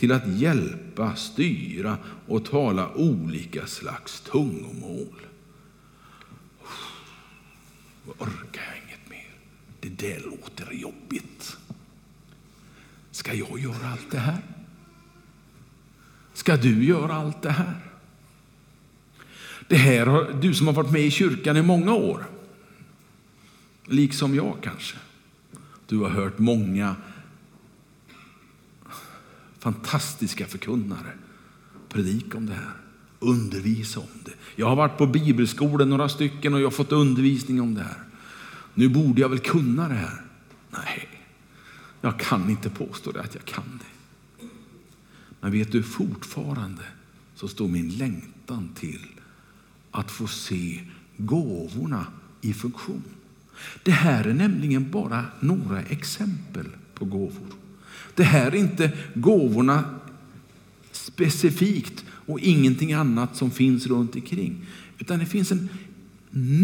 till 0.00 0.12
att 0.12 0.28
hjälpa, 0.28 1.16
styra 1.16 1.98
och 2.26 2.44
tala 2.44 2.94
olika 2.94 3.66
slags 3.66 4.20
tungomål. 4.20 5.26
Då 8.06 8.12
orkar 8.12 8.62
jag 8.62 8.76
inget 8.86 9.10
mer. 9.10 9.30
Det 9.80 9.88
där 9.88 10.20
låter 10.24 10.72
jobbigt. 10.72 11.56
Ska 13.10 13.34
jag 13.34 13.60
göra 13.60 13.88
allt 13.92 14.10
det 14.10 14.18
här? 14.18 14.38
Ska 16.34 16.56
du 16.56 16.84
göra 16.84 17.14
allt 17.14 17.42
det 17.42 17.50
här? 17.50 17.80
Det 19.68 19.76
här 19.76 20.06
har 20.06 20.32
du 20.40 20.54
som 20.54 20.66
har 20.66 20.74
varit 20.74 20.92
med 20.92 21.02
i 21.02 21.10
kyrkan 21.10 21.56
i 21.56 21.62
många 21.62 21.94
år, 21.94 22.26
liksom 23.84 24.34
jag 24.34 24.56
kanske. 24.62 24.96
Du 25.86 25.98
har 25.98 26.10
hört 26.10 26.38
många 26.38 26.96
fantastiska 29.60 30.46
förkunnare 30.46 31.12
predika 31.88 32.38
om 32.38 32.46
det 32.46 32.54
här, 32.54 32.72
undervisa 33.18 34.00
om 34.00 34.06
det. 34.24 34.32
Jag 34.56 34.66
har 34.66 34.76
varit 34.76 34.98
på 34.98 35.06
bibelskolan 35.06 35.90
några 35.90 36.08
stycken 36.08 36.54
och 36.54 36.60
jag 36.60 36.66
har 36.66 36.70
fått 36.70 36.92
undervisning 36.92 37.60
om 37.60 37.74
det 37.74 37.82
här. 37.82 37.98
Nu 38.74 38.88
borde 38.88 39.20
jag 39.20 39.28
väl 39.28 39.38
kunna 39.38 39.88
det 39.88 39.94
här? 39.94 40.22
Nej, 40.70 41.08
jag 42.00 42.20
kan 42.20 42.50
inte 42.50 42.70
påstå 42.70 43.12
det 43.12 43.20
att 43.20 43.34
jag 43.34 43.44
kan 43.44 43.78
det. 43.78 44.46
Men 45.40 45.52
vet 45.52 45.72
du, 45.72 45.82
fortfarande 45.82 46.82
så 47.34 47.48
står 47.48 47.68
min 47.68 47.88
längtan 47.88 48.68
till 48.74 49.06
att 49.90 50.10
få 50.10 50.26
se 50.26 50.84
gåvorna 51.16 52.06
i 52.40 52.52
funktion. 52.54 53.02
Det 53.82 53.90
här 53.90 54.24
är 54.24 54.34
nämligen 54.34 54.90
bara 54.90 55.24
några 55.40 55.82
exempel 55.82 56.66
på 56.94 57.04
gåvor. 57.04 57.59
Det 58.14 58.24
här 58.24 58.46
är 58.46 58.54
inte 58.54 58.92
gåvorna 59.14 59.84
specifikt 60.92 62.04
och 62.26 62.40
ingenting 62.40 62.92
annat 62.92 63.36
som 63.36 63.50
finns 63.50 63.86
runt 63.86 64.14
omkring. 64.14 64.66
Utan 64.98 65.18
det 65.18 65.26
finns 65.26 65.52
en 65.52 65.68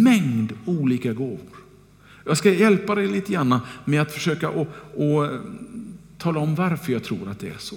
mängd 0.04 0.52
olika 0.64 1.12
gåvor. 1.12 1.56
Jag 2.24 2.36
ska 2.36 2.52
hjälpa 2.52 2.94
dig 2.94 3.06
lite 3.06 3.32
grann 3.32 3.60
med 3.84 4.02
att 4.02 4.12
försöka 4.12 4.50
och, 4.50 4.68
och 4.94 5.26
eh, 5.26 5.40
tala 6.18 6.40
om 6.40 6.54
varför 6.54 6.92
jag 6.92 7.04
tror 7.04 7.28
att 7.28 7.38
det 7.40 7.48
är 7.48 7.58
så. 7.58 7.76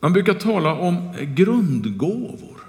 Man 0.00 0.12
brukar 0.12 0.34
tala 0.34 0.74
om 0.74 1.14
grundgåvor. 1.20 2.60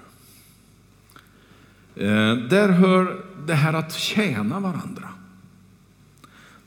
Eh, 1.95 2.35
där 2.35 2.69
hör 2.69 3.23
det 3.47 3.55
här 3.55 3.73
att 3.73 3.93
tjäna 3.93 4.59
varandra. 4.59 5.09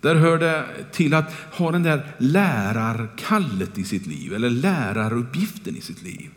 Där 0.04 0.14
hör 0.14 0.38
det 0.38 0.66
till 0.92 1.14
att 1.14 1.32
ha 1.32 1.72
den 1.72 1.82
där 1.82 2.14
lärarkallet 2.18 3.78
i 3.78 3.84
sitt 3.84 4.06
liv, 4.06 4.34
eller 4.34 4.50
läraruppgiften 4.50 5.76
i 5.76 5.80
sitt 5.80 6.02
liv. 6.02 6.30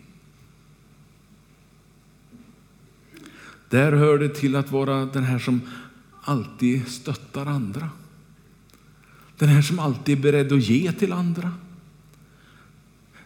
Där 3.69 3.91
hör 3.91 4.17
det 4.17 4.29
till 4.29 4.55
att 4.55 4.71
vara 4.71 5.05
den 5.05 5.23
här 5.23 5.39
som 5.39 5.61
alltid 6.21 6.87
stöttar 6.87 7.45
andra. 7.45 7.89
Den 9.37 9.49
här 9.49 9.61
som 9.61 9.79
alltid 9.79 10.17
är 10.17 10.21
beredd 10.21 10.53
att 10.53 10.63
ge 10.63 10.91
till 10.91 11.13
andra. 11.13 11.53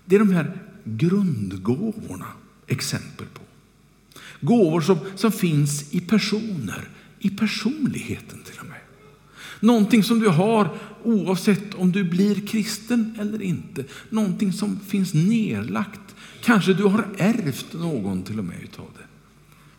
Det 0.05 0.15
är 0.15 0.19
de 0.19 0.31
här 0.31 0.62
grundgåvorna 0.83 2.27
exempel 2.67 3.27
på. 3.33 3.41
Gåvor 4.39 4.81
som, 4.81 4.98
som 5.15 5.31
finns 5.31 5.93
i 5.93 6.01
personer, 6.01 6.89
i 7.19 7.29
personligheten 7.29 8.39
till 8.43 8.60
och 8.60 8.65
med. 8.65 8.81
Någonting 9.62 10.03
som 10.03 10.20
du 10.20 10.27
har 10.27 10.70
oavsett 11.03 11.74
om 11.74 11.91
du 11.91 12.03
blir 12.03 12.48
kristen 12.48 13.18
eller 13.20 13.41
inte. 13.41 13.84
Någonting 14.10 14.53
som 14.53 14.80
finns 14.80 15.13
nedlagt. 15.13 16.15
Kanske 16.44 16.74
du 16.74 16.84
har 16.84 17.06
ärvt 17.18 17.74
någon 17.74 18.24
till 18.24 18.39
och 18.39 18.46
med 18.46 18.63
utav 18.63 18.86
det. 18.98 19.06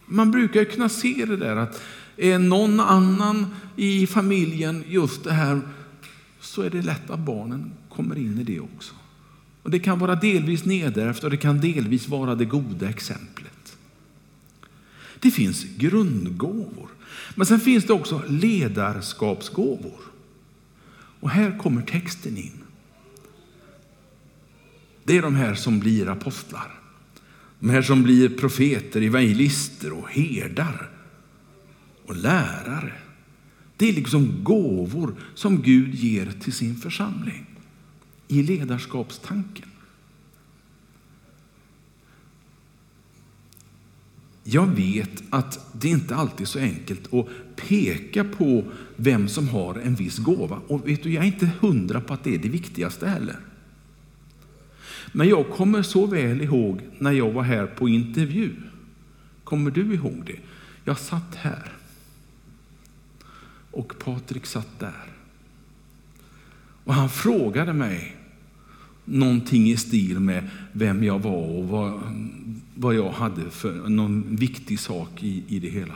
Man 0.07 0.31
brukar 0.31 0.65
kunna 0.65 0.89
se 0.89 1.25
det 1.29 1.37
där 1.37 1.57
att 1.57 1.83
är 2.17 2.39
någon 2.39 2.81
annan 2.81 3.47
i 3.77 4.07
familjen 4.07 4.85
just 4.89 5.25
det 5.25 5.33
här 5.33 5.61
så 6.41 6.62
är 6.62 6.71
det 6.71 6.83
lätt 6.83 7.11
att 7.11 7.21
barnen 7.21 7.73
kommer 7.89 8.19
in 8.19 8.39
i 8.39 8.45
det 8.45 8.61
också. 8.61 8.95
Och 9.62 9.71
Det 9.71 9.79
kan 9.79 9.99
vara 9.99 10.15
delvis 10.15 10.65
nedärvt 10.65 11.25
och 11.25 11.31
det 11.31 11.37
kan 11.37 11.61
delvis 11.61 12.09
vara 12.09 12.35
det 12.35 12.45
goda 12.45 12.89
exemplet. 12.89 13.77
Det 15.21 15.31
finns 15.31 15.65
grundgåvor. 15.77 16.89
Men 17.35 17.47
sen 17.47 17.61
finns 17.61 17.85
det 17.85 17.92
också 17.92 18.23
ledarskapsgåvor. 18.28 20.00
Och 21.21 21.31
här 21.31 21.59
kommer 21.59 21.83
texten 21.83 22.37
in. 22.37 22.59
Det 25.04 25.16
är 25.16 25.23
de 25.23 25.35
här 25.35 25.54
som 25.54 25.81
blir 25.81 26.09
apostlar. 26.09 26.81
De 27.59 27.71
här 27.71 27.83
som 27.83 28.02
blir 28.02 28.28
profeter, 28.28 29.02
evangelister 29.02 29.92
och 29.92 30.11
herdar 30.11 30.90
och 32.07 32.16
lärare. 32.16 32.92
Det 33.76 33.88
är 33.88 33.92
liksom 33.92 34.45
gåvor 34.45 35.14
som 35.35 35.62
Gud 35.62 35.95
ger 35.95 36.33
till 36.40 36.52
sin 36.52 36.76
församling 36.76 37.47
i 38.28 38.42
ledarskapstanken. 38.42 39.69
Jag 44.45 44.67
vet 44.67 45.23
att 45.31 45.73
det 45.73 45.89
inte 45.89 46.17
alltid 46.17 46.41
är 46.41 46.45
så 46.45 46.59
enkelt 46.59 47.15
att 47.15 47.27
peka 47.57 48.25
på 48.25 48.65
vem 48.97 49.29
som 49.29 49.49
har 49.49 49.75
en 49.75 49.95
viss 49.95 50.19
gåva. 50.19 50.61
Och 50.67 50.89
vet 50.89 51.03
du, 51.03 51.13
jag 51.13 51.23
är 51.25 51.27
inte 51.27 51.51
hundra 51.61 52.01
på 52.01 52.15
att 52.15 52.25
det 52.25 52.35
är 52.35 52.39
det 52.39 52.49
viktigaste 52.49 53.09
heller. 53.09 53.37
Men 55.13 55.29
jag 55.29 55.51
kommer 55.51 55.83
så 55.83 56.07
väl 56.07 56.41
ihåg 56.41 56.81
när 56.99 57.13
jag 57.13 57.33
var 57.33 57.43
här 57.43 57.67
på 57.67 57.89
intervju. 57.89 58.51
Kommer 59.45 59.71
du 59.71 59.95
ihåg 59.95 60.23
det? 60.27 60.39
Jag 60.85 60.99
satt 60.99 61.35
här. 61.35 61.73
Och 63.71 63.95
Patrik 63.99 64.47
satt 64.47 64.81
där. 64.81 65.07
Och 66.85 66.95
han 66.95 67.09
frågade 67.09 67.73
mig 67.73 68.17
någonting 69.05 69.71
i 69.71 69.77
stil 69.77 70.21
med 70.21 70.51
vem 70.73 71.05
jag 71.05 71.19
var 71.19 71.59
och 71.59 71.69
vad, 71.69 72.01
vad 72.83 72.95
jag 72.95 73.11
hade 73.11 73.51
för 73.51 73.89
någon 73.89 74.37
viktig 74.37 74.81
sak 74.81 75.23
i, 75.23 75.45
i 75.49 75.59
det 75.59 75.69
hela. 75.69 75.95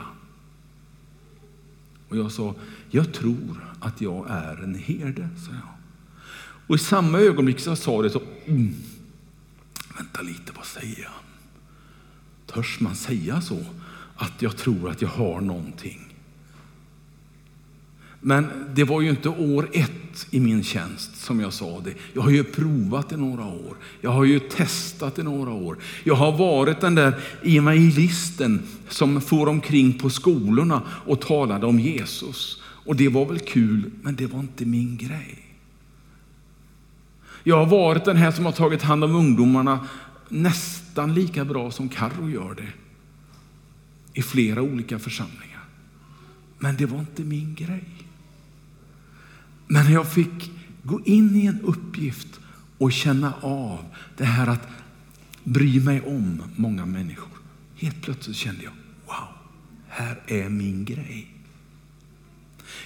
Och 2.09 2.17
jag 2.17 2.31
sa, 2.31 2.55
jag 2.89 3.13
tror 3.13 3.75
att 3.79 4.01
jag 4.01 4.29
är 4.29 4.63
en 4.63 4.75
herde, 4.75 5.29
sa 5.45 5.51
jag. 5.51 5.77
Och 6.67 6.75
i 6.75 6.79
samma 6.79 7.19
ögonblick 7.19 7.59
som 7.59 7.71
jag 7.71 7.77
sa 7.77 8.01
det 8.01 8.09
så, 8.09 8.21
mm, 8.45 8.75
vänta 9.97 10.21
lite, 10.21 10.51
vad 10.55 10.65
säger 10.65 10.99
jag? 11.03 11.11
Törs 12.45 12.79
man 12.79 12.95
säga 12.95 13.41
så? 13.41 13.65
Att 14.15 14.41
jag 14.41 14.57
tror 14.57 14.89
att 14.89 15.01
jag 15.01 15.09
har 15.09 15.41
någonting? 15.41 16.06
Men 18.21 18.47
det 18.75 18.83
var 18.83 19.01
ju 19.01 19.09
inte 19.09 19.29
år 19.29 19.69
ett 19.73 20.27
i 20.31 20.39
min 20.39 20.63
tjänst 20.63 21.15
som 21.15 21.39
jag 21.39 21.53
sa 21.53 21.79
det. 21.79 21.93
Jag 22.13 22.21
har 22.21 22.29
ju 22.29 22.43
provat 22.43 23.11
i 23.11 23.17
några 23.17 23.45
år. 23.45 23.77
Jag 24.01 24.11
har 24.11 24.23
ju 24.23 24.39
testat 24.39 25.19
i 25.19 25.23
några 25.23 25.51
år. 25.51 25.77
Jag 26.03 26.15
har 26.15 26.37
varit 26.37 26.81
den 26.81 26.95
där 26.95 27.19
evangelisten 27.43 28.63
som 28.89 29.21
for 29.21 29.49
omkring 29.49 29.93
på 29.99 30.09
skolorna 30.09 30.81
och 31.05 31.21
talade 31.21 31.65
om 31.65 31.79
Jesus. 31.79 32.61
Och 32.63 32.95
det 32.95 33.09
var 33.09 33.25
väl 33.25 33.39
kul, 33.39 33.91
men 34.01 34.15
det 34.15 34.25
var 34.25 34.39
inte 34.39 34.65
min 34.65 34.97
grej. 34.97 35.43
Jag 37.43 37.57
har 37.57 37.65
varit 37.65 38.05
den 38.05 38.17
här 38.17 38.31
som 38.31 38.45
har 38.45 38.51
tagit 38.51 38.81
hand 38.81 39.03
om 39.03 39.15
ungdomarna 39.15 39.87
nästan 40.29 41.13
lika 41.13 41.45
bra 41.45 41.71
som 41.71 41.89
Karro 41.89 42.29
gör 42.29 42.55
det. 42.55 42.67
I 44.13 44.21
flera 44.21 44.61
olika 44.61 44.99
församlingar. 44.99 45.63
Men 46.59 46.75
det 46.75 46.85
var 46.85 46.99
inte 46.99 47.23
min 47.23 47.55
grej. 47.55 48.06
Men 49.67 49.91
jag 49.91 50.11
fick 50.11 50.51
gå 50.83 51.01
in 51.05 51.35
i 51.35 51.45
en 51.45 51.61
uppgift 51.61 52.39
och 52.77 52.91
känna 52.91 53.33
av 53.41 53.79
det 54.17 54.25
här 54.25 54.47
att 54.47 54.67
bry 55.43 55.79
mig 55.79 56.01
om 56.01 56.43
många 56.55 56.85
människor. 56.85 57.37
Helt 57.75 58.01
plötsligt 58.01 58.35
kände 58.35 58.63
jag, 58.63 58.73
wow, 59.05 59.27
här 59.87 60.21
är 60.27 60.49
min 60.49 60.85
grej. 60.85 61.27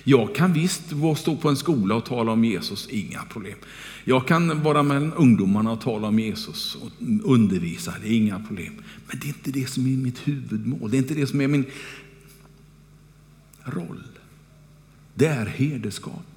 Jag 0.03 0.35
kan 0.35 0.53
visst 0.53 0.83
stå 1.17 1.35
på 1.35 1.49
en 1.49 1.57
skola 1.57 1.95
och 1.95 2.05
tala 2.05 2.31
om 2.31 2.45
Jesus, 2.45 2.87
inga 2.89 3.23
problem. 3.23 3.57
Jag 4.03 4.27
kan 4.27 4.63
vara 4.63 4.83
med 4.83 5.11
ungdomarna 5.15 5.71
och 5.71 5.81
tala 5.81 6.07
om 6.07 6.19
Jesus 6.19 6.75
och 6.75 6.91
undervisa, 7.23 7.93
det 8.01 8.07
är 8.07 8.17
inga 8.17 8.39
problem. 8.39 8.73
Men 9.07 9.19
det 9.19 9.25
är 9.25 9.27
inte 9.27 9.51
det 9.51 9.69
som 9.69 9.87
är 9.87 9.97
mitt 9.97 10.27
huvudmål, 10.27 10.91
det 10.91 10.97
är 10.97 10.99
inte 10.99 11.13
det 11.13 11.27
som 11.27 11.41
är 11.41 11.47
min 11.47 11.65
roll. 13.63 14.03
Det 15.15 15.27
är 15.27 15.45
herdeskap. 15.45 16.30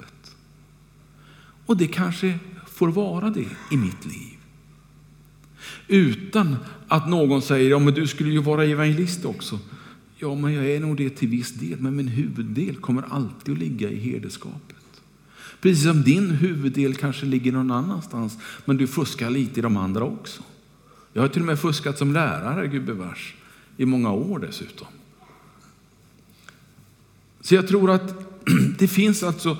Och 1.67 1.77
det 1.77 1.87
kanske 1.87 2.39
får 2.67 2.89
vara 2.89 3.31
det 3.31 3.47
i 3.71 3.77
mitt 3.77 4.05
liv. 4.05 4.39
Utan 5.89 6.57
att 6.89 7.09
någon 7.09 7.43
säger, 7.43 7.71
ja 7.71 7.79
men 7.79 7.95
du 7.95 8.07
skulle 8.07 8.31
ju 8.31 8.39
vara 8.39 8.65
evangelist 8.65 9.25
också. 9.25 9.59
Ja, 10.17 10.35
men 10.35 10.53
jag 10.53 10.67
är 10.67 10.81
nog 10.81 10.97
det 10.97 11.11
till 11.11 11.29
viss 11.29 11.53
del, 11.53 11.81
men 11.81 11.97
min 11.97 12.09
huvuddel 12.09 12.77
kommer 12.77 13.03
alltid 13.11 13.53
att 13.53 13.59
ligga 13.59 13.91
i 13.91 13.99
herdeskapet. 13.99 14.77
Precis 15.61 15.85
som 15.85 16.03
din 16.03 16.31
huvuddel 16.31 16.95
kanske 16.95 17.27
ligger 17.27 17.53
någon 17.53 17.71
annanstans, 17.71 18.39
men 18.65 18.77
du 18.77 18.87
fuskar 18.87 19.31
lite 19.31 19.61
i 19.61 19.63
de 19.63 19.77
andra 19.77 20.05
också. 20.05 20.43
Jag 21.13 21.23
har 21.23 21.29
till 21.29 21.43
och 21.43 21.47
med 21.47 21.61
fuskat 21.61 21.99
som 21.99 22.13
lärare, 22.13 22.69
gubevars, 22.69 23.35
i 23.77 23.85
många 23.85 24.13
år 24.13 24.39
dessutom. 24.39 24.87
Så 27.41 27.55
jag 27.55 27.69
tror 27.69 27.91
att 27.91 28.15
det 28.79 28.89
finns 28.89 29.23
alltså 29.23 29.57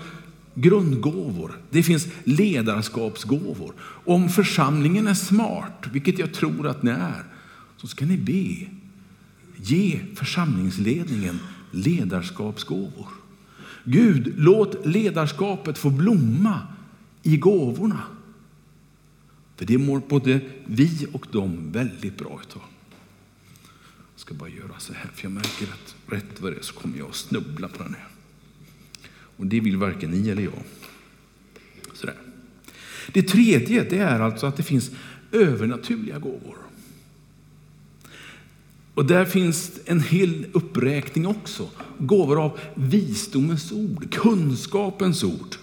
grundgåvor, 0.55 1.61
det 1.71 1.83
finns 1.83 2.09
ledarskapsgåvor. 2.25 3.75
Om 4.05 4.29
församlingen 4.29 5.07
är 5.07 5.15
smart, 5.15 5.87
vilket 5.93 6.19
jag 6.19 6.35
tror 6.35 6.69
att 6.69 6.83
ni 6.83 6.91
är, 6.91 7.25
så 7.77 7.87
ska 7.87 8.07
ni 8.07 8.17
be. 8.17 8.67
Ge 9.57 10.01
församlingsledningen 10.15 11.39
ledarskapsgåvor. 11.71 13.09
Gud, 13.85 14.35
låt 14.37 14.87
ledarskapet 14.87 15.79
få 15.79 15.91
blomma 15.91 16.61
i 17.23 17.37
gåvorna. 17.37 18.01
För 19.57 19.65
det 19.65 19.79
mår 19.79 20.03
både 20.09 20.41
vi 20.67 21.07
och 21.13 21.27
de 21.31 21.73
väldigt 21.73 22.19
bra 22.19 22.41
utav. 22.49 22.63
Jag 24.15 24.21
ska 24.21 24.35
bara 24.35 24.49
göra 24.49 24.79
så 24.79 24.93
här, 24.93 25.11
för 25.15 25.25
jag 25.25 25.33
märker 25.33 25.67
att 25.67 25.95
rätt 26.07 26.41
vad 26.41 26.53
det 26.53 26.59
är 26.59 26.63
så 26.63 26.75
kommer 26.75 26.99
jag 26.99 27.09
att 27.09 27.15
snubbla 27.15 27.69
på 27.69 27.83
den 27.83 27.95
här. 27.95 28.14
Och 29.37 29.47
det 29.47 29.61
vill 29.61 29.77
varken 29.77 30.11
ni 30.11 30.29
eller 30.29 30.43
jag. 30.43 30.63
Sådär. 31.95 32.17
Det 33.13 33.23
tredje 33.23 33.85
det 33.85 33.99
är 33.99 34.21
alltså 34.21 34.47
att 34.47 34.57
det 34.57 34.63
finns 34.63 34.91
övernaturliga 35.33 36.19
gåvor. 36.19 36.57
Och 38.95 39.07
där 39.07 39.25
finns 39.25 39.73
en 39.85 40.01
hel 40.01 40.47
uppräkning 40.53 41.27
också. 41.27 41.69
Gåvor 41.99 42.45
av 42.45 42.59
visdomens 42.75 43.73
ord, 43.73 44.13
kunskapens 44.13 45.25
ord. 45.25 45.57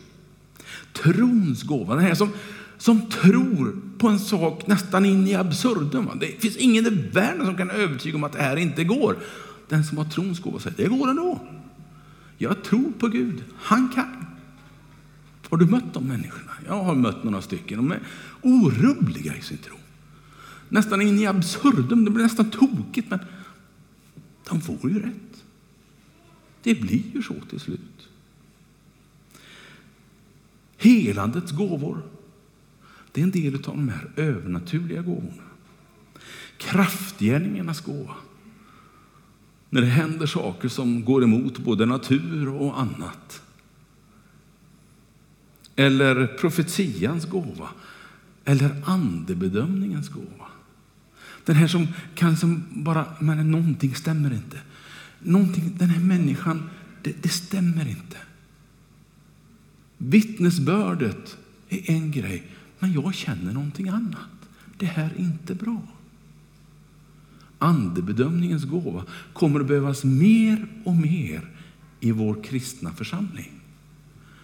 Trons 0.93 1.63
gåva, 1.63 1.95
den 1.95 2.03
här 2.03 2.15
som, 2.15 2.29
som 2.77 3.09
tror 3.09 3.81
på 3.97 4.07
en 4.07 4.19
sak 4.19 4.67
nästan 4.67 5.05
in 5.05 5.27
i 5.27 5.35
absurdum. 5.35 6.09
Det 6.19 6.41
finns 6.41 6.57
ingen 6.57 6.85
i 6.85 6.89
världen 6.89 7.45
som 7.45 7.57
kan 7.57 7.69
övertyga 7.69 8.15
om 8.15 8.23
att 8.23 8.33
det 8.33 8.41
här 8.41 8.55
inte 8.55 8.83
går. 8.83 9.17
Den 9.69 9.83
som 9.83 9.97
har 9.97 10.05
trons 10.05 10.39
gåva 10.39 10.59
säger, 10.59 10.77
det 10.77 10.97
går 10.97 11.09
ändå. 11.09 11.39
Jag 12.41 12.63
tror 12.63 12.91
på 12.91 13.07
Gud, 13.07 13.43
han 13.57 13.89
kan. 13.89 14.25
Har 15.49 15.57
du 15.57 15.65
mött 15.65 15.93
de 15.93 16.07
människorna? 16.07 16.51
Jag 16.67 16.83
har 16.83 16.95
mött 16.95 17.23
några 17.23 17.41
stycken. 17.41 17.77
De 17.77 17.91
är 17.91 17.99
orubbliga 18.41 19.35
i 19.35 19.41
sin 19.41 19.57
tro. 19.57 19.75
Nästan 20.69 21.01
in 21.01 21.19
i 21.19 21.25
absurdum, 21.25 22.05
det 22.05 22.11
blir 22.11 22.23
nästan 22.23 22.49
tokigt, 22.49 23.09
men 23.09 23.19
de 24.49 24.61
får 24.61 24.91
ju 24.91 24.99
rätt. 24.99 25.43
Det 26.63 26.75
blir 26.75 27.03
ju 27.13 27.23
så 27.23 27.35
till 27.49 27.59
slut. 27.59 28.09
Helandets 30.77 31.51
gåvor, 31.51 32.03
det 33.11 33.21
är 33.21 33.23
en 33.23 33.31
del 33.31 33.55
av 33.55 33.61
de 33.61 33.89
här 33.89 34.11
övernaturliga 34.15 35.01
gåvorna. 35.01 35.43
Kraftgärningarnas 36.57 37.81
gåva 37.81 38.15
när 39.71 39.81
det 39.81 39.87
händer 39.87 40.25
saker 40.25 40.69
som 40.69 41.05
går 41.05 41.23
emot 41.23 41.59
både 41.59 41.85
natur 41.85 42.49
och 42.49 42.79
annat. 42.79 43.41
Eller 45.75 46.27
profetians 46.27 47.25
gåva, 47.25 47.69
eller 48.45 48.81
andebedömningens 48.85 50.09
gåva. 50.09 50.47
Den 51.45 51.55
här 51.55 51.67
som 51.67 51.87
kan 52.15 52.37
som 52.37 52.63
bara, 52.71 53.05
men 53.19 53.51
någonting 53.51 53.95
stämmer 53.95 54.33
inte. 54.33 54.57
Någonting, 55.19 55.75
den 55.77 55.89
här 55.89 56.01
människan, 56.01 56.69
det, 57.01 57.23
det 57.23 57.29
stämmer 57.29 57.87
inte. 57.89 58.17
Vittnesbördet 59.97 61.37
är 61.69 61.91
en 61.91 62.11
grej, 62.11 62.43
men 62.79 62.93
jag 62.93 63.15
känner 63.15 63.53
någonting 63.53 63.89
annat. 63.89 64.49
Det 64.77 64.85
här 64.85 65.09
är 65.15 65.19
inte 65.19 65.55
bra 65.55 65.81
andebedömningens 67.61 68.63
gåva 68.63 69.03
kommer 69.33 69.59
att 69.59 69.67
behövas 69.67 70.03
mer 70.03 70.67
och 70.83 70.95
mer 70.95 71.49
i 71.99 72.11
vår 72.11 72.43
kristna 72.43 72.93
församling. 72.93 73.51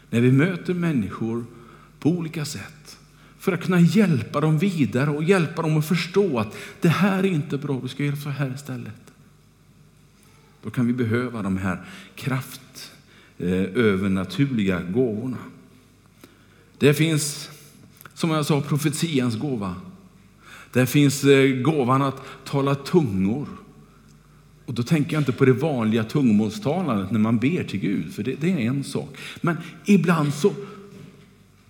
När 0.09 0.21
vi 0.21 0.31
möter 0.31 0.73
människor 0.73 1.45
på 1.99 2.09
olika 2.09 2.45
sätt 2.45 2.97
för 3.39 3.51
att 3.51 3.63
kunna 3.63 3.79
hjälpa 3.79 4.41
dem 4.41 4.57
vidare 4.57 5.09
och 5.09 5.23
hjälpa 5.23 5.61
dem 5.61 5.77
att 5.77 5.87
förstå 5.87 6.39
att 6.39 6.57
det 6.81 6.89
här 6.89 7.19
är 7.19 7.23
inte 7.23 7.57
bra, 7.57 7.79
du 7.81 7.87
ska 7.87 8.03
göra 8.03 8.15
så 8.15 8.29
här 8.29 8.53
istället. 8.55 9.01
Då 10.63 10.69
kan 10.69 10.87
vi 10.87 10.93
behöva 10.93 11.41
de 11.41 11.57
här 11.57 11.85
kraft 12.15 12.91
eh, 13.37 13.63
övernaturliga 13.75 14.81
gåvorna. 14.81 15.37
Det 16.77 16.93
finns, 16.93 17.49
som 18.13 18.29
jag 18.29 18.45
sa, 18.45 18.61
profetians 18.61 19.35
gåva. 19.35 19.75
Där 20.73 20.85
finns 20.85 21.23
eh, 21.23 21.61
gåvan 21.61 22.01
att 22.01 22.21
tala 22.45 22.75
tungor. 22.75 23.47
Och 24.65 24.73
då 24.73 24.83
tänker 24.83 25.13
jag 25.13 25.21
inte 25.21 25.31
på 25.31 25.45
det 25.45 25.53
vanliga 25.53 26.03
tungomålstalandet 26.03 27.11
när 27.11 27.19
man 27.19 27.37
ber 27.37 27.63
till 27.63 27.79
Gud, 27.79 28.13
för 28.13 28.23
det, 28.23 28.35
det, 28.41 28.51
är 28.51 28.57
en 28.57 28.83
sak. 28.83 29.17
Men 29.41 29.57
ibland 29.85 30.33
så, 30.33 30.53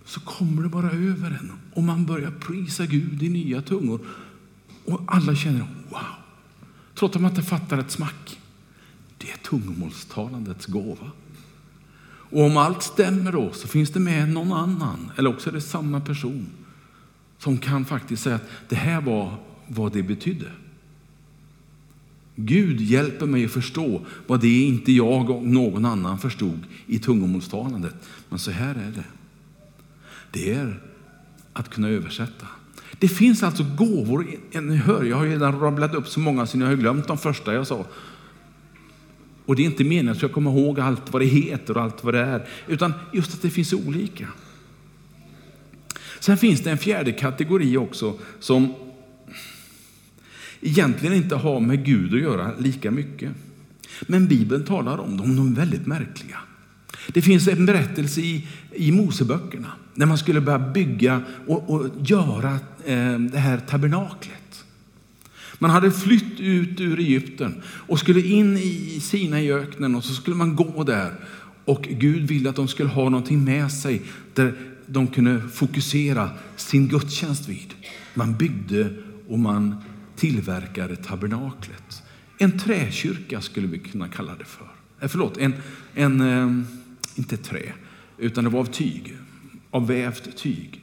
så 0.06 0.20
kommer 0.20 0.64
det 0.64 0.70
bara 0.70 0.92
över 0.92 1.38
en 1.40 1.52
och 1.74 1.84
man 1.84 2.06
börjar 2.06 2.32
prisa 2.32 2.86
Gud 2.86 3.24
i 3.24 3.30
nya 3.30 3.62
tungor. 3.62 4.00
Och 4.86 5.02
alla 5.08 5.36
känner 5.36 5.60
wow, 5.90 6.00
trots 6.96 7.16
att 7.16 7.22
man 7.22 7.32
inte 7.32 7.44
fattar 7.44 7.78
ett 7.78 7.92
smack. 7.92 8.40
Det 9.18 9.32
är 9.32 9.38
tungomålstalandets 9.38 10.66
gåva. 10.66 11.12
Och 12.30 12.42
om 12.42 12.58
allt 12.58 12.84
stämmer 12.84 13.32
då 13.32 13.52
så 13.54 13.68
finns 13.68 13.90
det 13.90 14.00
med 14.00 14.30
någon 14.30 14.54
annan, 14.54 15.12
eller 15.16 15.30
också 15.30 15.50
är 15.50 15.54
det 15.54 15.62
samma 15.62 16.02
person 16.02 16.46
som 17.38 17.58
kan 17.58 17.86
faktiskt 17.86 18.24
säga 18.24 18.36
att 18.36 18.50
det 18.70 18.76
här 18.76 19.02
var 19.02 19.36
vad 19.68 19.94
det 19.94 20.04
betydde. 20.04 20.52
Gud 22.36 22.82
hjälper 22.82 23.26
mig 23.26 23.46
att 23.46 23.52
förstå 23.52 24.02
vad 24.28 24.42
det 24.42 24.62
inte 24.62 24.92
jag 24.92 25.30
och 25.30 25.44
någon 25.44 25.86
annan 25.86 26.20
förstod 26.20 26.60
i 26.88 27.00
tungomålstalandet. 27.00 27.96
Men 28.30 28.40
så 28.40 28.52
här 28.52 28.76
är 28.76 28.92
det. 28.96 29.04
Det 30.32 30.54
är 30.54 30.80
att 31.54 31.70
kunna 31.70 31.90
översätta. 31.90 32.48
Det 33.00 33.08
finns 33.08 33.44
alltså 33.44 33.66
gåvor. 33.78 34.28
Ni 34.62 34.76
hör, 34.76 35.04
jag 35.04 35.18
har 35.18 35.26
redan 35.26 35.60
rabblat 35.60 35.96
upp 35.96 36.08
så 36.08 36.20
många 36.20 36.48
så 36.48 36.58
jag 36.58 36.68
har 36.68 36.76
glömt 36.76 37.08
de 37.08 37.18
första 37.18 37.54
jag 37.54 37.68
sa. 37.68 37.86
Och 39.46 39.56
det 39.56 39.62
är 39.62 39.66
inte 39.66 39.84
meningen 39.84 40.10
att 40.10 40.22
jag 40.22 40.32
kommer 40.32 40.52
ihåg 40.52 40.80
allt 40.80 41.14
vad 41.14 41.22
det 41.22 41.26
heter 41.26 41.78
och 41.78 41.84
allt 41.84 42.04
vad 42.04 42.14
det 42.14 42.20
är, 42.20 42.48
utan 42.68 42.94
just 43.14 43.34
att 43.34 43.42
det 43.42 43.50
finns 43.50 43.74
olika. 43.74 44.28
Sen 46.28 46.38
finns 46.38 46.62
det 46.62 46.72
en 46.72 46.78
fjärde 46.78 47.12
kategori 47.12 47.78
också 47.78 48.20
som 48.40 48.74
egentligen 50.62 51.16
inte 51.16 51.36
har 51.36 51.60
med 51.60 51.86
Gud 51.86 52.14
att 52.14 52.20
göra 52.20 52.52
lika 52.60 52.92
mycket. 52.92 53.32
Men 54.02 54.28
Bibeln 54.28 54.64
talar 54.66 54.98
om 54.98 55.18
dem, 55.18 55.36
de 55.36 55.52
är 55.52 55.56
väldigt 55.56 55.86
märkliga. 55.86 56.38
Det 57.08 57.22
finns 57.22 57.48
en 57.48 57.66
berättelse 57.66 58.22
i, 58.22 58.48
i 58.72 58.92
Moseböckerna 58.92 59.72
när 59.94 60.06
man 60.06 60.18
skulle 60.18 60.42
börja 60.42 60.60
bygga 60.60 61.22
och, 61.48 61.70
och 61.70 61.86
göra 62.04 62.54
eh, 62.86 63.20
det 63.20 63.40
här 63.40 63.58
tabernaklet. 63.58 64.66
Man 65.60 65.72
hade 65.72 65.92
flytt 65.92 66.40
ut 66.40 66.82
ur 66.82 67.00
Egypten 67.00 67.62
och 67.66 68.00
skulle 68.00 68.22
in 68.22 68.58
i 68.58 69.00
Sina 69.02 69.42
i 69.42 69.52
öknen 69.52 69.96
och 69.96 70.04
så 70.04 70.14
skulle 70.14 70.36
man 70.36 70.56
gå 70.56 70.84
där. 70.84 71.12
Och 71.66 71.88
Gud 71.92 72.28
ville 72.28 72.50
att 72.50 72.56
de 72.56 72.68
skulle 72.68 72.90
ha 72.90 73.10
någonting 73.10 73.44
med 73.44 73.72
sig 73.72 74.02
där 74.34 74.54
de 74.88 75.08
kunde 75.08 75.42
fokusera 75.42 76.30
sin 76.56 76.88
gudstjänst 76.88 77.50
vid. 77.50 77.74
Man 78.14 78.38
byggde 78.38 78.94
och 79.28 79.40
man 79.40 79.76
tillverkade 80.16 80.96
tabernaklet. 80.96 82.04
En 82.38 82.60
träkyrka 82.60 83.42
skulle 83.42 83.68
vi 83.68 83.80
kunna 83.80 84.08
kalla 84.08 84.36
det 84.36 84.46
för. 84.46 84.68
Eh, 85.00 85.08
förlåt, 85.08 85.38
en, 85.38 85.54
en, 85.94 86.22
eh, 86.22 86.64
inte 87.16 87.38
trä, 87.38 87.74
utan 88.18 88.44
det 88.44 88.50
var 88.50 88.60
av 88.60 88.66
tyg, 88.66 89.18
av 89.72 89.88
vävt 89.88 90.38
tyg. 90.38 90.82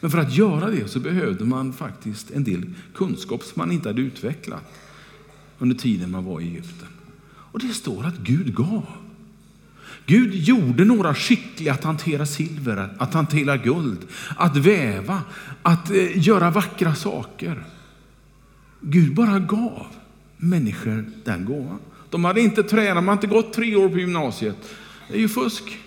Men 0.00 0.10
för 0.10 0.18
att 0.18 0.36
göra 0.36 0.70
det 0.70 0.88
så 0.88 1.00
behövde 1.00 1.44
man 1.44 1.72
faktiskt 1.72 2.30
en 2.30 2.44
del 2.44 2.74
kunskap 2.94 3.42
som 3.42 3.52
man 3.54 3.72
inte 3.72 3.88
hade 3.88 4.02
utvecklat 4.02 4.72
under 5.58 5.76
tiden 5.76 6.10
man 6.10 6.24
var 6.24 6.40
i 6.40 6.48
Egypten. 6.48 6.88
Och 7.28 7.60
det 7.60 7.74
står 7.74 8.06
att 8.06 8.18
Gud 8.18 8.54
gav. 8.54 8.86
Gud 10.10 10.34
gjorde 10.34 10.84
några 10.84 11.14
skickliga 11.14 11.72
att 11.72 11.84
hantera 11.84 12.26
silver, 12.26 12.88
att 12.98 13.14
hantera 13.14 13.56
guld, 13.56 13.98
att 14.36 14.56
väva, 14.56 15.22
att 15.62 15.90
eh, 15.90 16.26
göra 16.26 16.50
vackra 16.50 16.94
saker. 16.94 17.64
Gud 18.80 19.14
bara 19.14 19.38
gav 19.38 19.86
människor 20.36 21.04
den 21.24 21.44
gåvan. 21.44 21.78
De 22.10 22.24
hade 22.24 22.40
inte 22.40 22.62
tränat, 22.62 22.94
de 22.94 23.08
hade 23.08 23.12
inte 23.12 23.26
gått 23.26 23.52
tre 23.52 23.76
år 23.76 23.88
på 23.88 23.98
gymnasiet. 23.98 24.56
Det 25.08 25.14
är 25.14 25.20
ju 25.20 25.28
fusk. 25.28 25.78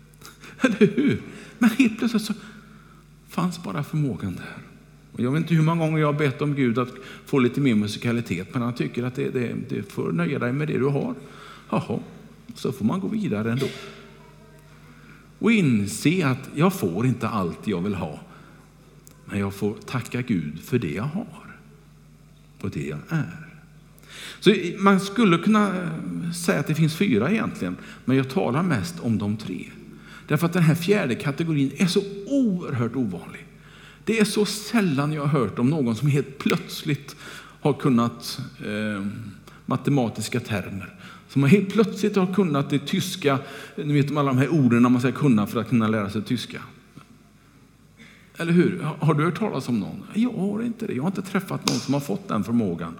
Eller 0.60 0.96
hur? 0.96 1.22
Men 1.58 1.70
helt 1.70 1.98
plötsligt 1.98 2.22
så 2.22 2.34
fanns 3.28 3.62
bara 3.62 3.84
förmågan 3.84 4.34
där. 4.34 4.56
Och 5.12 5.20
jag 5.20 5.30
vet 5.30 5.40
inte 5.40 5.54
hur 5.54 5.62
många 5.62 5.84
gånger 5.84 5.98
jag 5.98 6.12
har 6.12 6.18
bett 6.18 6.42
om 6.42 6.54
Gud 6.54 6.78
att 6.78 6.92
få 7.26 7.38
lite 7.38 7.60
mer 7.60 7.74
musikalitet, 7.74 8.48
men 8.52 8.62
han 8.62 8.74
tycker 8.74 9.04
att 9.04 9.14
det, 9.14 9.30
det, 9.30 9.54
det 9.68 9.92
får 9.92 10.12
nöja 10.12 10.38
dig 10.38 10.52
med 10.52 10.68
det 10.68 10.78
du 10.78 10.86
har. 10.86 11.14
Jaha, 11.70 12.00
så 12.54 12.72
får 12.72 12.84
man 12.84 13.00
gå 13.00 13.08
vidare 13.08 13.52
ändå. 13.52 13.66
Och 15.38 15.52
inse 15.52 16.26
att 16.26 16.50
jag 16.54 16.72
får 16.72 17.06
inte 17.06 17.28
allt 17.28 17.66
jag 17.66 17.80
vill 17.80 17.94
ha, 17.94 18.20
men 19.24 19.38
jag 19.38 19.54
får 19.54 19.74
tacka 19.74 20.22
Gud 20.22 20.60
för 20.60 20.78
det 20.78 20.92
jag 20.94 21.02
har 21.02 21.56
och 22.60 22.70
det 22.70 22.86
jag 22.86 22.98
är. 23.08 23.48
Så 24.40 24.54
man 24.78 25.00
skulle 25.00 25.38
kunna 25.38 25.68
eh, 25.68 26.32
säga 26.32 26.60
att 26.60 26.66
det 26.66 26.74
finns 26.74 26.96
fyra 26.96 27.30
egentligen, 27.30 27.76
men 28.04 28.16
jag 28.16 28.30
talar 28.30 28.62
mest 28.62 29.00
om 29.00 29.18
de 29.18 29.36
tre. 29.36 29.66
Därför 30.28 30.46
att 30.46 30.52
den 30.52 30.62
här 30.62 30.74
fjärde 30.74 31.14
kategorin 31.14 31.72
är 31.76 31.86
så 31.86 32.02
oerhört 32.26 32.96
ovanlig. 32.96 33.46
Det 34.04 34.18
är 34.18 34.24
så 34.24 34.44
sällan 34.44 35.12
jag 35.12 35.22
har 35.26 35.40
hört 35.40 35.58
om 35.58 35.70
någon 35.70 35.96
som 35.96 36.08
helt 36.08 36.38
plötsligt 36.38 37.16
har 37.60 37.72
kunnat 37.72 38.40
eh, 38.58 39.06
matematiska 39.66 40.40
termer. 40.40 40.94
Som 41.32 41.44
helt 41.44 41.72
plötsligt 41.72 42.16
har 42.16 42.34
kunnat 42.34 42.70
det 42.70 42.78
tyska, 42.78 43.38
ni 43.76 43.92
vet 43.92 44.16
alla 44.16 44.30
de 44.32 44.38
här 44.38 44.48
orden 44.48 44.82
man 44.82 45.00
ska 45.00 45.12
kunna 45.12 45.46
för 45.46 45.60
att 45.60 45.68
kunna 45.68 45.88
lära 45.88 46.10
sig 46.10 46.22
tyska. 46.22 46.62
Eller 48.36 48.52
hur? 48.52 48.80
Har 49.00 49.14
du 49.14 49.24
hört 49.24 49.38
talas 49.38 49.68
om 49.68 49.80
någon? 49.80 50.02
Jag 50.14 50.32
har 50.32 50.62
inte 50.62 50.86
det. 50.86 50.92
Jag 50.92 51.02
har 51.02 51.08
inte 51.08 51.22
träffat 51.22 51.68
någon 51.68 51.78
som 51.78 51.94
har 51.94 52.00
fått 52.00 52.28
den 52.28 52.44
förmågan. 52.44 52.94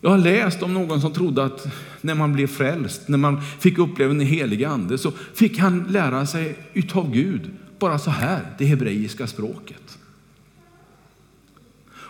Jag 0.00 0.10
har 0.10 0.18
läst 0.18 0.62
om 0.62 0.74
någon 0.74 1.00
som 1.00 1.12
trodde 1.12 1.44
att 1.44 1.66
när 2.00 2.14
man 2.14 2.32
blev 2.32 2.46
frälst, 2.46 3.08
när 3.08 3.18
man 3.18 3.42
fick 3.42 3.78
uppleva 3.78 4.12
den 4.12 4.26
helige 4.26 4.68
ande, 4.68 4.98
så 4.98 5.10
fick 5.10 5.58
han 5.58 5.84
lära 5.88 6.26
sig 6.26 6.56
utav 6.72 7.12
Gud, 7.12 7.50
bara 7.78 7.98
så 7.98 8.10
här, 8.10 8.40
det 8.58 8.64
hebreiska 8.64 9.26
språket. 9.26 9.98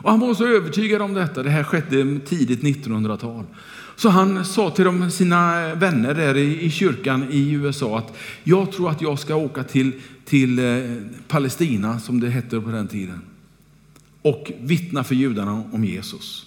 Och 0.02 0.10
han 0.10 0.20
var 0.20 0.34
så 0.34 0.46
övertygad 0.46 1.02
om 1.02 1.14
detta, 1.14 1.42
det 1.42 1.50
här 1.50 1.64
skedde 1.64 2.20
tidigt 2.20 2.62
1900-tal. 2.62 3.44
Så 3.96 4.08
han 4.08 4.44
sa 4.44 4.70
till 4.70 4.84
de, 4.84 5.10
sina 5.10 5.68
eh, 5.68 5.78
vänner 5.78 6.14
där 6.14 6.36
i, 6.36 6.64
i 6.64 6.70
kyrkan 6.70 7.26
i 7.30 7.52
USA 7.52 7.98
att 7.98 8.16
jag 8.44 8.72
tror 8.72 8.90
att 8.90 9.02
jag 9.02 9.18
ska 9.18 9.34
åka 9.34 9.64
till, 9.64 9.92
till 10.24 10.58
eh, 10.58 10.96
Palestina, 11.28 12.00
som 12.00 12.20
det 12.20 12.30
hette 12.30 12.60
på 12.60 12.70
den 12.70 12.88
tiden, 12.88 13.22
och 14.22 14.52
vittna 14.60 15.04
för 15.04 15.14
judarna 15.14 15.64
om 15.72 15.84
Jesus. 15.84 16.46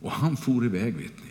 Och 0.00 0.10
han 0.10 0.36
for 0.36 0.64
iväg, 0.64 0.94
vet 0.94 1.16
ni. 1.24 1.30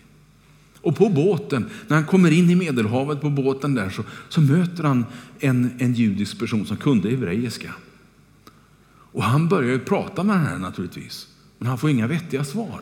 Och 0.81 0.95
på 0.95 1.09
båten, 1.09 1.69
när 1.87 1.95
han 1.95 2.05
kommer 2.05 2.31
in 2.31 2.49
i 2.49 2.55
Medelhavet 2.55 3.21
på 3.21 3.29
båten 3.29 3.73
där 3.75 3.89
så, 3.89 4.03
så 4.29 4.41
möter 4.41 4.83
han 4.83 5.05
en, 5.39 5.71
en 5.79 5.93
judisk 5.93 6.39
person 6.39 6.65
som 6.65 6.77
kunde 6.77 7.09
hebreiska. 7.09 7.73
Och 9.11 9.23
han 9.23 9.47
börjar 9.47 9.69
ju 9.69 9.79
prata 9.79 10.23
med 10.23 10.35
den 10.35 10.45
här 10.45 10.57
naturligtvis, 10.57 11.27
men 11.57 11.67
han 11.67 11.77
får 11.77 11.89
inga 11.89 12.07
vettiga 12.07 12.43
svar. 12.43 12.81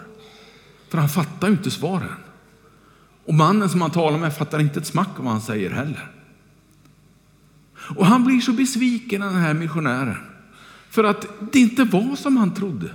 För 0.89 0.97
han 0.97 1.10
fattar 1.10 1.47
ju 1.47 1.54
inte 1.54 1.71
svaren. 1.71 2.15
Och 3.26 3.34
mannen 3.34 3.69
som 3.69 3.82
han 3.82 3.91
talar 3.91 4.19
med 4.19 4.38
fattar 4.38 4.60
inte 4.60 4.80
ett 4.80 4.88
smack 4.88 5.10
vad 5.17 5.32
han 5.32 5.41
säger 5.41 5.69
heller. 5.69 6.12
Och 7.95 8.06
han 8.06 8.23
blir 8.23 8.41
så 8.41 8.54
besviken, 8.54 9.21
den 9.21 9.36
här 9.36 9.54
missionären, 9.54 10.17
för 10.89 11.04
att 11.04 11.28
det 11.52 11.60
inte 11.60 11.84
var 11.84 12.15
som 12.15 12.38
han 12.38 12.54
trodde. 12.54 12.91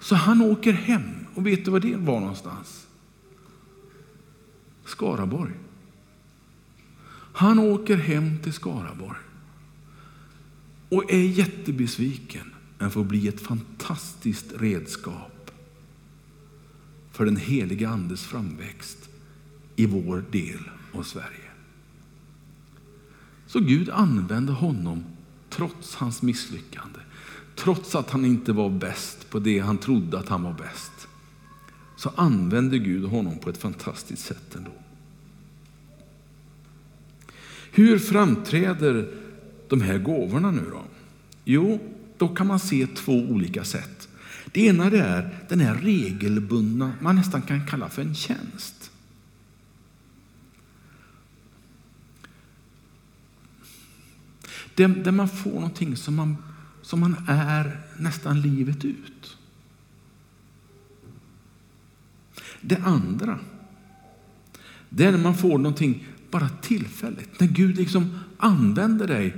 Så 0.00 0.14
han 0.14 0.42
åker 0.42 0.72
hem. 0.72 1.02
Och 1.34 1.46
vet 1.46 1.64
du 1.64 1.70
var 1.70 1.80
det 1.80 1.96
var 1.96 2.20
någonstans? 2.20 2.86
Skaraborg. 4.84 5.52
Han 7.32 7.58
åker 7.58 7.96
hem 7.96 8.38
till 8.42 8.52
Skaraborg 8.52 9.18
och 10.88 11.12
är 11.12 11.26
jättebesviken, 11.26 12.54
men 12.78 12.90
får 12.90 13.04
bli 13.04 13.28
ett 13.28 13.40
fantastiskt 13.40 14.52
redskap 14.58 15.37
för 17.18 17.24
den 17.24 17.36
heliga 17.36 17.88
Andes 17.88 18.24
framväxt 18.24 19.08
i 19.76 19.86
vår 19.86 20.24
del 20.30 20.70
av 20.92 21.02
Sverige. 21.02 21.50
Så 23.46 23.60
Gud 23.60 23.90
använde 23.90 24.52
honom 24.52 25.04
trots 25.50 25.94
hans 25.94 26.22
misslyckande. 26.22 26.98
Trots 27.56 27.94
att 27.94 28.10
han 28.10 28.24
inte 28.24 28.52
var 28.52 28.70
bäst 28.70 29.30
på 29.30 29.38
det 29.38 29.58
han 29.58 29.78
trodde 29.78 30.18
att 30.18 30.28
han 30.28 30.42
var 30.42 30.52
bäst. 30.52 31.08
Så 31.96 32.12
använde 32.16 32.78
Gud 32.78 33.04
honom 33.04 33.38
på 33.38 33.50
ett 33.50 33.58
fantastiskt 33.58 34.24
sätt 34.24 34.54
ändå. 34.56 34.72
Hur 37.70 37.98
framträder 37.98 39.14
de 39.68 39.80
här 39.80 39.98
gåvorna 39.98 40.50
nu 40.50 40.64
då? 40.70 40.82
Jo, 41.44 41.80
då 42.18 42.28
kan 42.28 42.46
man 42.46 42.58
se 42.60 42.86
två 42.86 43.12
olika 43.12 43.64
sätt. 43.64 44.08
Det 44.52 44.66
ena 44.66 44.90
det 44.90 44.98
är 44.98 45.44
den 45.48 45.60
här 45.60 45.74
regelbundna, 45.74 46.92
man 47.00 47.16
nästan 47.16 47.42
kan 47.42 47.66
kalla 47.66 47.88
för 47.88 48.02
en 48.02 48.14
tjänst. 48.14 48.90
Där 54.74 55.10
man 55.10 55.28
får 55.28 55.50
någonting 55.50 55.96
som 55.96 56.14
man, 56.14 56.36
som 56.82 57.00
man 57.00 57.16
är 57.28 57.80
nästan 57.98 58.40
livet 58.40 58.84
ut. 58.84 59.36
Det 62.60 62.76
andra, 62.76 63.38
det 64.88 65.04
är 65.04 65.12
när 65.12 65.18
man 65.18 65.36
får 65.36 65.58
någonting 65.58 66.06
bara 66.30 66.48
tillfälligt. 66.48 67.40
När 67.40 67.46
Gud 67.46 67.76
liksom 67.76 68.18
använder 68.38 69.06
dig 69.06 69.36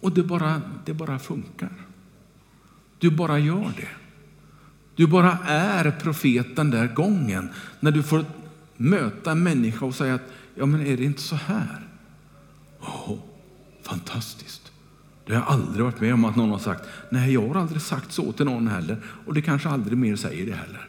och 0.00 0.12
det 0.12 0.22
bara, 0.22 0.62
det 0.84 0.94
bara 0.94 1.18
funkar. 1.18 1.87
Du 2.98 3.10
bara 3.10 3.38
gör 3.38 3.72
det. 3.76 3.88
Du 4.96 5.06
bara 5.06 5.38
är 5.46 5.90
profeten 5.90 6.70
där 6.70 6.86
gången 6.86 7.48
när 7.80 7.90
du 7.90 8.02
får 8.02 8.24
möta 8.76 9.32
en 9.32 9.42
människa 9.42 9.86
och 9.86 9.94
säga 9.94 10.14
att 10.14 10.32
ja, 10.54 10.66
men 10.66 10.86
är 10.86 10.96
det 10.96 11.04
inte 11.04 11.22
så 11.22 11.36
här? 11.36 11.88
Oh, 12.80 13.18
fantastiskt. 13.82 14.72
Det 15.26 15.34
har 15.34 15.40
jag 15.40 15.52
aldrig 15.52 15.84
varit 15.84 16.00
med 16.00 16.14
om 16.14 16.24
att 16.24 16.36
någon 16.36 16.50
har 16.50 16.58
sagt. 16.58 16.84
Nej, 17.10 17.32
jag 17.32 17.48
har 17.48 17.60
aldrig 17.60 17.82
sagt 17.82 18.12
så 18.12 18.32
till 18.32 18.46
någon 18.46 18.68
heller. 18.68 19.02
Och 19.26 19.34
det 19.34 19.42
kanske 19.42 19.68
aldrig 19.68 19.98
mer 19.98 20.16
säger 20.16 20.46
det 20.46 20.54
heller. 20.54 20.88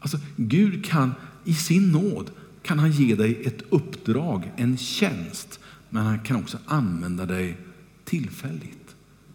Alltså, 0.00 0.18
Gud 0.36 0.84
kan 0.84 1.14
i 1.44 1.54
sin 1.54 1.92
nåd 1.92 2.30
kan 2.62 2.78
han 2.78 2.90
ge 2.90 3.14
dig 3.14 3.42
ett 3.44 3.62
uppdrag, 3.68 4.52
en 4.56 4.76
tjänst. 4.76 5.60
Men 5.90 6.06
han 6.06 6.18
kan 6.18 6.36
också 6.36 6.58
använda 6.66 7.26
dig 7.26 7.58
tillfälligt. 8.04 8.85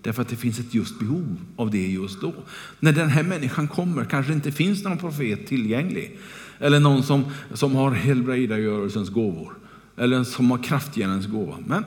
Därför 0.01 0.21
att 0.21 0.27
det 0.27 0.35
finns 0.35 0.59
ett 0.59 0.73
just 0.73 0.99
behov 0.99 1.37
av 1.55 1.71
det 1.71 1.87
just 1.87 2.21
då. 2.21 2.33
När 2.79 2.91
den 2.91 3.09
här 3.09 3.23
människan 3.23 3.67
kommer 3.67 4.05
kanske 4.05 4.31
det 4.31 4.35
inte 4.35 4.51
finns 4.51 4.83
någon 4.83 4.97
profet 4.97 5.47
tillgänglig. 5.47 6.17
Eller 6.59 6.79
någon 6.79 7.03
som, 7.03 7.25
som 7.53 7.75
har 7.75 7.91
helbrägdagörelsens 7.91 9.09
gåvor. 9.09 9.53
Eller 9.97 10.23
som 10.23 10.51
har 10.51 10.63
kraftgärningens 10.63 11.27
gåva. 11.27 11.57
Men 11.67 11.85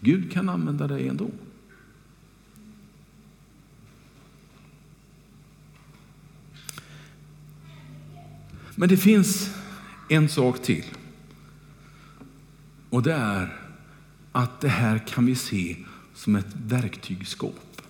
Gud 0.00 0.32
kan 0.32 0.48
använda 0.48 0.86
dig 0.86 1.08
ändå. 1.08 1.30
Men 8.74 8.88
det 8.88 8.96
finns 8.96 9.54
en 10.08 10.28
sak 10.28 10.62
till. 10.62 10.84
Och 12.90 13.02
det 13.02 13.12
är 13.12 13.56
att 14.32 14.60
det 14.60 14.68
här 14.68 14.98
kan 14.98 15.26
vi 15.26 15.34
se 15.34 15.76
som 16.22 16.36
ett 16.36 16.56
verktygsskåp. 16.66 17.82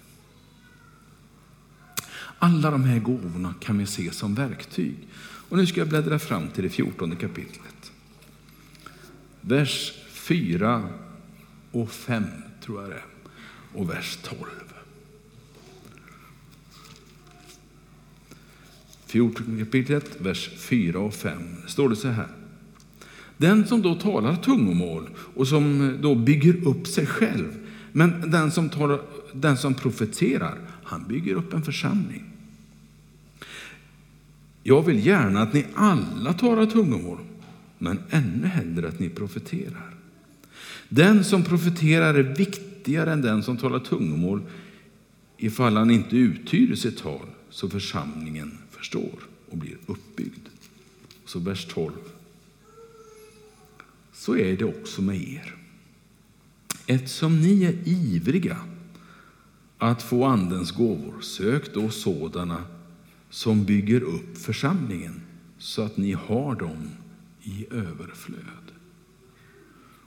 Alla 2.39 2.71
de 2.71 2.85
här 2.85 2.99
gåvorna 2.99 3.55
kan 3.61 3.79
vi 3.79 3.87
se 3.87 4.11
som 4.11 4.35
verktyg. 4.35 4.95
Och 5.49 5.57
nu 5.57 5.67
ska 5.67 5.81
jag 5.81 5.89
bläddra 5.89 6.19
fram 6.19 6.49
till 6.49 6.63
det 6.63 6.71
fjortonde 6.71 7.17
kapitlet. 7.17 7.93
Vers 9.41 9.93
4 10.11 10.89
och 11.73 11.91
5 11.91 12.25
tror 12.65 12.83
jag 12.83 12.91
det 12.91 12.97
är. 12.97 13.05
Och 13.75 13.91
vers 13.91 14.19
12. 14.23 14.39
14 19.07 19.59
kapitlet, 19.59 20.21
vers 20.21 20.51
4 20.57 20.99
och 20.99 21.15
5 21.15 21.57
står 21.67 21.89
det 21.89 21.97
så 21.97 22.09
här. 22.09 22.29
Den 23.37 23.67
som 23.67 23.83
då 23.83 23.95
talar 23.95 24.37
tungomål 24.37 25.11
och 25.17 25.49
som 25.49 25.97
då 26.03 26.15
bygger 26.15 26.69
upp 26.69 26.87
sig 26.87 27.07
själv, 27.07 27.62
men 27.93 28.31
den 28.31 28.51
som, 28.51 28.69
tar, 28.69 29.01
den 29.33 29.57
som 29.57 29.75
profeterar, 29.75 30.59
han 30.85 31.05
bygger 31.09 31.35
upp 31.35 31.53
en 31.53 31.63
församling. 31.63 32.25
Jag 34.63 34.83
vill 34.83 35.07
gärna 35.07 35.43
att 35.43 35.53
ni 35.53 35.67
alla 35.75 36.33
talar 36.33 36.67
tungomål, 36.67 37.19
men 37.79 37.99
ännu 38.11 38.47
hellre 38.47 38.89
att 38.89 38.99
ni 38.99 39.09
profeterar. 39.09 39.95
Den 40.89 41.25
som 41.25 41.43
profeterar 41.43 42.15
är 42.15 42.23
viktigare 42.23 43.13
än 43.13 43.23
den 43.23 43.43
som 43.43 43.57
talar 43.57 43.79
tungomål 43.79 44.43
ifall 45.37 45.77
han 45.77 45.91
inte 45.91 46.17
uttyder 46.17 46.77
sitt 46.77 46.99
tal 46.99 47.27
så 47.51 47.71
församlingen 47.71 48.59
förstår 48.71 49.19
och 49.51 49.59
blir 49.59 49.77
uppbyggd. 49.87 50.49
Så 51.25 51.39
vers 51.39 51.67
12. 51.67 51.93
Så 54.13 54.37
är 54.37 54.57
det 54.57 54.65
också 54.65 55.03
med 55.03 55.17
er. 55.17 55.62
Eftersom 56.87 57.41
ni 57.41 57.65
är 57.65 57.89
ivriga 57.89 58.57
att 59.79 60.03
få 60.03 60.25
Andens 60.25 60.71
gåvor, 60.71 61.21
sök 61.21 61.75
då 61.75 61.91
sådana 61.91 62.65
som 63.31 63.65
bygger 63.65 64.01
upp 64.01 64.39
församlingen 64.39 65.21
så 65.59 65.83
att 65.83 65.97
ni 65.97 66.13
har 66.13 66.55
dem 66.55 66.91
i 67.43 67.67
överflöd. 67.71 68.63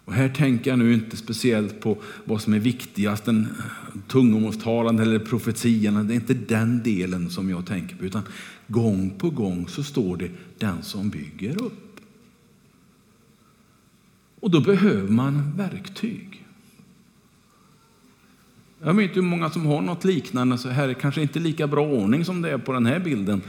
Och 0.05 0.13
här 0.13 0.29
tänker 0.29 0.69
jag 0.71 0.79
nu 0.79 0.93
inte 0.93 1.17
speciellt 1.17 1.79
på 1.79 1.97
vad 2.25 2.41
som 2.41 2.53
är 2.53 2.59
viktigast, 2.59 3.25
den 3.25 3.47
tungomålstalande 4.07 5.03
eller 5.03 5.19
profetierna. 5.19 6.03
Det 6.03 6.13
är 6.13 6.15
inte 6.15 6.33
den 6.33 6.83
delen 6.83 7.29
som 7.29 7.49
jag 7.49 7.65
tänker 7.65 7.95
på, 7.95 8.05
utan 8.05 8.23
gång 8.67 9.09
på 9.17 9.29
gång 9.29 9.67
så 9.67 9.83
står 9.83 10.17
det 10.17 10.31
den 10.57 10.83
som 10.83 11.09
bygger 11.09 11.63
upp. 11.63 11.99
Och 14.39 14.51
då 14.51 14.61
behöver 14.61 15.09
man 15.09 15.57
verktyg. 15.57 16.34
Jag 18.85 18.93
vet 18.93 19.03
inte 19.03 19.15
hur 19.15 19.27
många 19.27 19.49
som 19.49 19.65
har 19.65 19.81
något 19.81 20.03
liknande, 20.03 20.57
så 20.57 20.69
här 20.69 20.89
är 20.89 20.93
kanske 20.93 21.21
inte 21.21 21.39
lika 21.39 21.67
bra 21.67 21.85
ordning 21.85 22.25
som 22.25 22.41
det 22.41 22.51
är 22.51 22.57
på 22.57 22.73
den 22.73 22.85
här 22.85 22.99
bilden. 22.99 23.41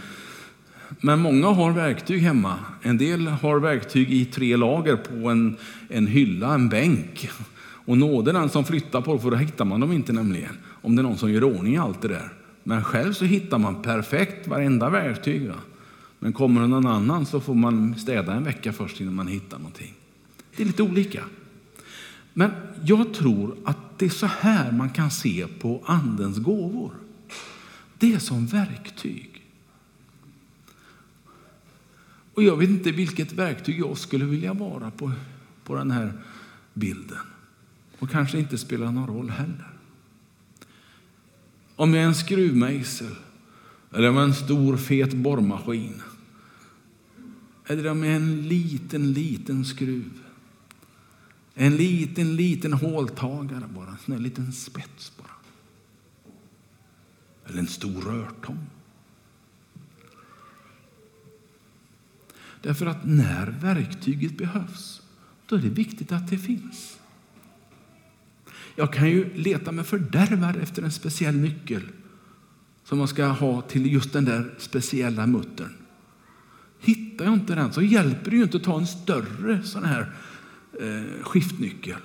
Men 1.01 1.21
många 1.21 1.47
har 1.47 1.73
verktyg 1.73 2.23
hemma. 2.23 2.55
En 2.83 2.99
del 2.99 3.27
har 3.27 3.61
verktyg 3.61 4.13
i 4.13 4.25
tre 4.25 4.57
lager 4.57 4.97
på 4.97 5.29
en, 5.29 5.57
en 5.89 6.07
hylla, 6.07 6.55
en 6.55 6.69
bänk. 6.69 7.31
Och 7.59 7.99
nåde 7.99 8.33
den 8.33 8.49
som 8.49 8.65
flyttar 8.65 9.01
på 9.01 9.19
för 9.19 9.31
då 9.31 9.37
hittar 9.37 9.65
man 9.65 9.81
dem 9.81 9.93
inte 9.93 10.13
nämligen. 10.13 10.57
Om 10.83 10.97
det 10.97 11.01
är 11.01 11.05
någon 11.05 11.19
som 11.19 11.33
gör 11.33 11.45
ordning 11.45 11.77
allt 11.77 12.03
det 12.03 12.09
där. 12.09 12.33
Men 12.63 12.85
själv 12.85 13.13
så 13.13 13.25
hittar 13.25 13.59
man 13.59 13.83
perfekt 13.83 14.49
varenda 14.49 14.91
verktyg. 14.91 15.49
Va? 15.49 15.55
Men 16.19 16.33
kommer 16.33 16.61
det 16.61 16.67
någon 16.67 16.87
annan 16.87 17.27
så 17.27 17.41
får 17.41 17.55
man 17.55 17.95
städa 17.95 18.35
en 18.35 18.45
vecka 18.45 18.73
först 18.73 19.01
innan 19.01 19.15
man 19.15 19.29
hittar 19.29 19.59
någonting. 19.59 19.95
Det 20.57 20.63
är 20.63 20.67
lite 20.67 20.83
olika. 20.83 21.25
Men 22.33 22.51
jag 22.85 23.15
tror 23.15 23.57
att 23.65 23.86
det 23.99 24.05
är 24.07 24.11
så 24.11 24.27
här 24.27 24.73
man 24.73 24.91
kan 24.91 25.11
se 25.11 25.47
på 25.47 25.83
Andens 25.87 26.39
gåvor. 26.39 26.95
Det 27.99 28.15
är 28.15 28.19
som 28.19 28.47
verktyg. 28.47 29.43
Och 32.35 32.43
jag 32.43 32.57
vet 32.57 32.69
inte 32.69 32.93
vilket 32.93 33.33
verktyg 33.33 33.81
jag 33.81 33.99
skulle 33.99 34.25
vilja 34.25 34.53
vara 34.53 34.91
på, 34.91 35.13
på 35.65 35.75
den 35.75 35.91
här 35.91 36.13
bilden. 36.75 37.19
Och 37.99 38.11
kanske 38.11 38.39
inte 38.39 38.59
spelar 38.59 38.93
någon 38.93 39.07
roll 39.07 39.31
heller. 39.31 39.73
Om 41.77 41.95
jag 41.95 42.03
är 42.03 42.07
en 42.07 42.15
skruvmejsel, 42.15 43.15
eller 43.93 44.09
om 44.09 44.15
jag 44.15 44.25
är 44.25 44.29
en 44.29 44.35
stor 44.35 44.77
fet 44.77 45.15
borrmaskin. 45.15 46.03
Eller 47.67 47.91
om 47.91 48.05
jag 48.05 48.13
är 48.13 48.17
en 48.17 48.49
liten, 48.49 49.13
liten 49.13 49.65
skruv. 49.65 50.26
En 51.59 51.77
liten, 51.77 52.37
liten 52.37 52.73
håltagare 52.73 53.65
bara, 53.75 53.97
en 54.07 54.23
liten 54.23 54.53
spets 54.53 55.13
bara. 55.19 55.31
Eller 57.47 57.59
en 57.59 57.67
stor 57.67 58.01
rörtång. 58.03 58.67
Därför 62.63 62.87
att 62.87 63.05
när 63.05 63.47
verktyget 63.47 64.39
behövs, 64.39 65.03
då 65.47 65.57
är 65.57 65.61
det 65.61 65.69
viktigt 65.69 66.13
att 66.13 66.31
det 66.31 66.39
finns. 66.39 66.99
Jag 68.75 68.93
kan 68.93 69.11
ju 69.11 69.35
leta 69.35 69.73
mig 69.73 69.85
fördärvad 69.85 70.57
efter 70.57 70.83
en 70.83 70.93
speciell 70.93 71.37
nyckel 71.37 71.83
som 72.85 72.99
man 72.99 73.09
ska 73.09 73.27
ha 73.27 73.63
till 73.63 73.93
just 73.93 74.13
den 74.13 74.25
där 74.25 74.55
speciella 74.59 75.27
muttern. 75.27 75.73
Hittar 76.81 77.25
jag 77.25 77.35
inte 77.35 77.55
den 77.55 77.73
så 77.73 77.83
hjälper 77.83 78.31
det 78.31 78.37
ju 78.37 78.43
inte 78.43 78.57
att 78.57 78.65
ta 78.65 78.79
en 78.79 78.87
större 78.87 79.63
sån 79.63 79.85
här 79.85 80.13
eh, 80.81 81.25
skiftnyckel. 81.25 82.01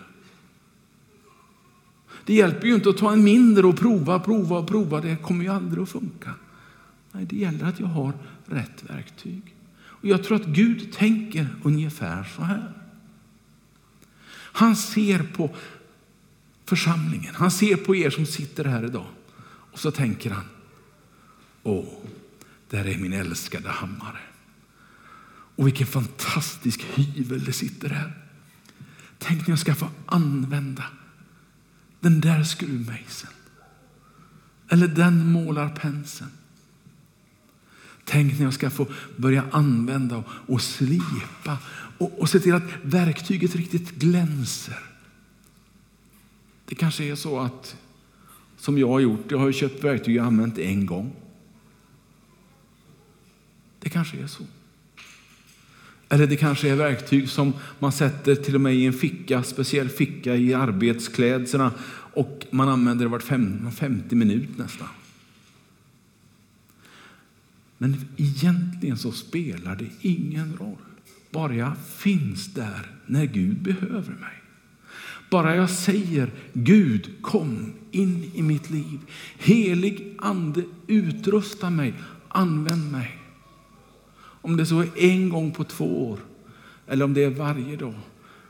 Det 2.25 2.33
hjälper 2.33 2.67
ju 2.67 2.73
inte 2.73 2.89
att 2.89 2.97
ta 2.97 3.13
en 3.13 3.23
mindre 3.23 3.67
och 3.67 3.77
prova, 3.77 4.19
prova 4.19 4.57
och 4.57 4.67
prova. 4.67 5.01
Det 5.01 5.15
kommer 5.15 5.43
ju 5.43 5.49
aldrig 5.49 5.83
att 5.83 5.89
funka. 5.89 6.33
Nej, 7.11 7.25
det 7.25 7.35
gäller 7.35 7.65
att 7.65 7.79
jag 7.79 7.87
har 7.87 8.13
rätt 8.45 8.83
verktyg. 8.89 9.55
Och 9.79 10.05
jag 10.05 10.23
tror 10.23 10.35
att 10.35 10.45
Gud 10.45 10.93
tänker 10.93 11.47
ungefär 11.63 12.23
så 12.35 12.41
här. 12.41 12.73
Han 14.53 14.75
ser 14.75 15.23
på 15.23 15.55
församlingen, 16.65 17.35
han 17.35 17.51
ser 17.51 17.75
på 17.75 17.95
er 17.95 18.09
som 18.09 18.25
sitter 18.25 18.65
här 18.65 18.85
idag. 18.85 19.07
Och 19.71 19.79
så 19.79 19.91
tänker 19.91 20.29
han, 20.29 20.45
åh, 21.63 21.85
där 22.69 22.85
är 22.85 22.97
min 22.97 23.13
älskade 23.13 23.69
hammare. 23.69 24.19
Och 25.55 25.67
vilken 25.67 25.87
fantastisk 25.87 26.81
hyvel 26.81 27.43
det 27.43 27.53
sitter 27.53 27.89
här. 27.89 28.20
Tänk 29.23 29.41
när 29.41 29.49
jag 29.49 29.59
ska 29.59 29.75
få 29.75 29.89
använda 30.05 30.83
den 31.99 32.21
där 32.21 32.43
skruvmejseln. 32.43 33.33
Eller 34.69 34.87
den 34.87 35.31
målarpenseln. 35.31 36.31
Tänk 38.05 38.37
när 38.37 38.45
jag 38.45 38.53
ska 38.53 38.69
få 38.69 38.87
börja 39.17 39.45
använda 39.51 40.17
och, 40.17 40.25
och 40.27 40.61
slipa 40.61 41.57
och, 41.97 42.19
och 42.19 42.29
se 42.29 42.39
till 42.39 42.53
att 42.53 42.63
verktyget 42.81 43.55
riktigt 43.55 43.91
glänser. 43.91 44.79
Det 46.65 46.75
kanske 46.75 47.03
är 47.03 47.15
så 47.15 47.39
att, 47.39 47.77
som 48.57 48.77
jag 48.77 48.87
har 48.87 48.99
gjort, 48.99 49.31
jag 49.31 49.37
har 49.37 49.51
köpt 49.51 49.83
verktyg 49.83 50.15
jag 50.15 50.25
använt 50.25 50.57
en 50.57 50.85
gång. 50.85 51.15
Det 53.79 53.89
kanske 53.89 54.17
är 54.17 54.27
så. 54.27 54.43
Eller 56.11 56.27
det 56.27 56.35
kanske 56.35 56.69
är 56.69 56.75
verktyg 56.75 57.29
som 57.29 57.53
man 57.79 57.91
sätter 57.91 58.35
till 58.35 58.55
och 58.55 58.61
med 58.61 58.75
i 58.75 58.85
en 58.85 58.93
ficka, 58.93 59.43
speciell 59.43 59.89
ficka 59.89 60.35
i 60.35 60.53
arbetsklädseln 60.53 61.69
och 62.13 62.45
man 62.49 62.69
använder 62.69 63.05
det 63.05 63.09
vart 63.09 63.23
50 63.73 64.15
minut 64.15 64.57
nästan. 64.57 64.87
Men 67.77 68.05
egentligen 68.17 68.97
så 68.97 69.11
spelar 69.11 69.75
det 69.75 69.87
ingen 70.01 70.57
roll. 70.59 70.77
Bara 71.31 71.55
jag 71.55 71.73
finns 71.97 72.53
där 72.53 72.91
när 73.05 73.25
Gud 73.25 73.61
behöver 73.61 74.13
mig. 74.13 74.43
Bara 75.29 75.55
jag 75.55 75.69
säger 75.69 76.31
Gud 76.53 77.09
kom 77.21 77.73
in 77.91 78.31
i 78.33 78.41
mitt 78.41 78.69
liv. 78.69 78.99
Helig 79.37 80.15
ande 80.17 80.63
utrusta 80.87 81.69
mig, 81.69 81.93
använd 82.27 82.91
mig. 82.91 83.20
Om 84.41 84.57
det 84.57 84.65
så 84.65 84.79
är 84.79 84.97
en 84.97 85.29
gång 85.29 85.51
på 85.51 85.63
två 85.63 86.09
år, 86.09 86.19
eller 86.87 87.05
om 87.05 87.13
det 87.13 87.23
är 87.23 87.29
varje 87.29 87.75
dag, 87.75 87.99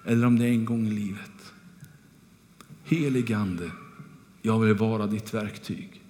eller 0.05 0.27
om 0.27 0.39
det 0.39 0.45
är 0.45 0.51
en 0.51 0.65
gång 0.65 0.87
i 0.87 0.91
livet. 0.91 1.53
Heligande, 2.83 3.71
jag 4.41 4.59
vill 4.59 4.73
vara 4.73 5.07
ditt 5.07 5.33
verktyg. 5.33 6.01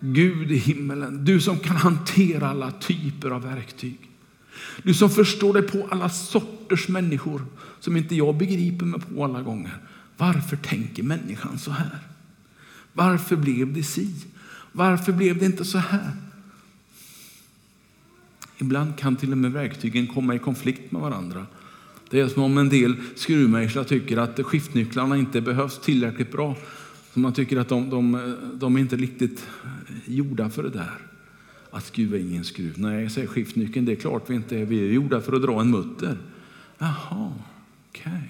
Gud 0.00 0.52
i 0.52 0.56
himmelen, 0.56 1.24
du 1.24 1.40
som 1.40 1.58
kan 1.58 1.76
hantera 1.76 2.48
alla 2.48 2.70
typer 2.70 3.30
av 3.30 3.42
verktyg. 3.42 4.10
Du 4.82 4.94
som 4.94 5.10
förstår 5.10 5.52
dig 5.52 5.62
på 5.62 5.88
alla 5.90 6.08
sorters 6.08 6.88
människor 6.88 7.46
som 7.80 7.96
inte 7.96 8.14
jag 8.14 8.36
begriper 8.36 8.86
mig 8.86 9.00
på 9.00 9.24
alla 9.24 9.42
gånger. 9.42 9.78
Varför 10.16 10.56
tänker 10.56 11.02
människan 11.02 11.58
så 11.58 11.70
här? 11.70 11.98
Varför 12.92 13.36
blev 13.36 13.72
det 13.72 13.82
si? 13.82 14.14
Varför 14.72 15.12
blev 15.12 15.38
det 15.38 15.46
inte 15.46 15.64
så 15.64 15.78
här? 15.78 16.10
Ibland 18.58 18.98
kan 18.98 19.16
till 19.16 19.32
och 19.32 19.38
med 19.38 19.52
verktygen 19.52 20.06
komma 20.06 20.34
i 20.34 20.38
konflikt 20.38 20.92
med 20.92 21.02
varandra. 21.02 21.46
Det 22.10 22.20
är 22.20 22.28
som 22.28 22.42
om 22.42 22.58
en 22.58 22.68
del 22.68 22.96
skruvmejslar 23.14 23.84
tycker 23.84 24.16
att 24.16 24.40
skiftnycklarna 24.46 25.16
inte 25.16 25.40
behövs 25.40 25.80
tillräckligt 25.80 26.32
bra. 26.32 26.56
Så 27.12 27.20
man 27.20 27.32
tycker 27.32 27.56
att 27.56 27.68
de, 27.68 27.90
de, 27.90 28.36
de 28.54 28.76
är 28.76 28.80
inte 28.80 28.96
riktigt 28.96 29.46
gjorda 30.04 30.50
för 30.50 30.62
det 30.62 30.70
där. 30.70 30.98
Att 31.70 31.84
skruva 31.84 32.16
i 32.16 32.36
en 32.36 32.44
skruv. 32.44 32.74
Nej, 32.76 33.10
säger 33.10 33.28
skiftnyckeln, 33.28 33.86
det 33.86 33.92
är 33.92 33.96
klart 33.96 34.30
vi 34.30 34.34
inte 34.34 34.58
är. 34.58 34.64
Vi 34.64 34.88
är 34.88 34.92
gjorda 34.92 35.20
för 35.20 35.32
att 35.32 35.42
dra 35.42 35.60
en 35.60 35.70
mutter. 35.70 36.18
Jaha, 36.78 37.32
okej. 37.88 38.12
Okay. 38.12 38.28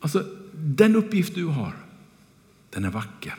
Alltså, 0.00 0.24
den 0.52 0.96
uppgift 0.96 1.34
du 1.34 1.44
har, 1.44 1.72
den 2.70 2.84
är 2.84 2.90
vacker. 2.90 3.34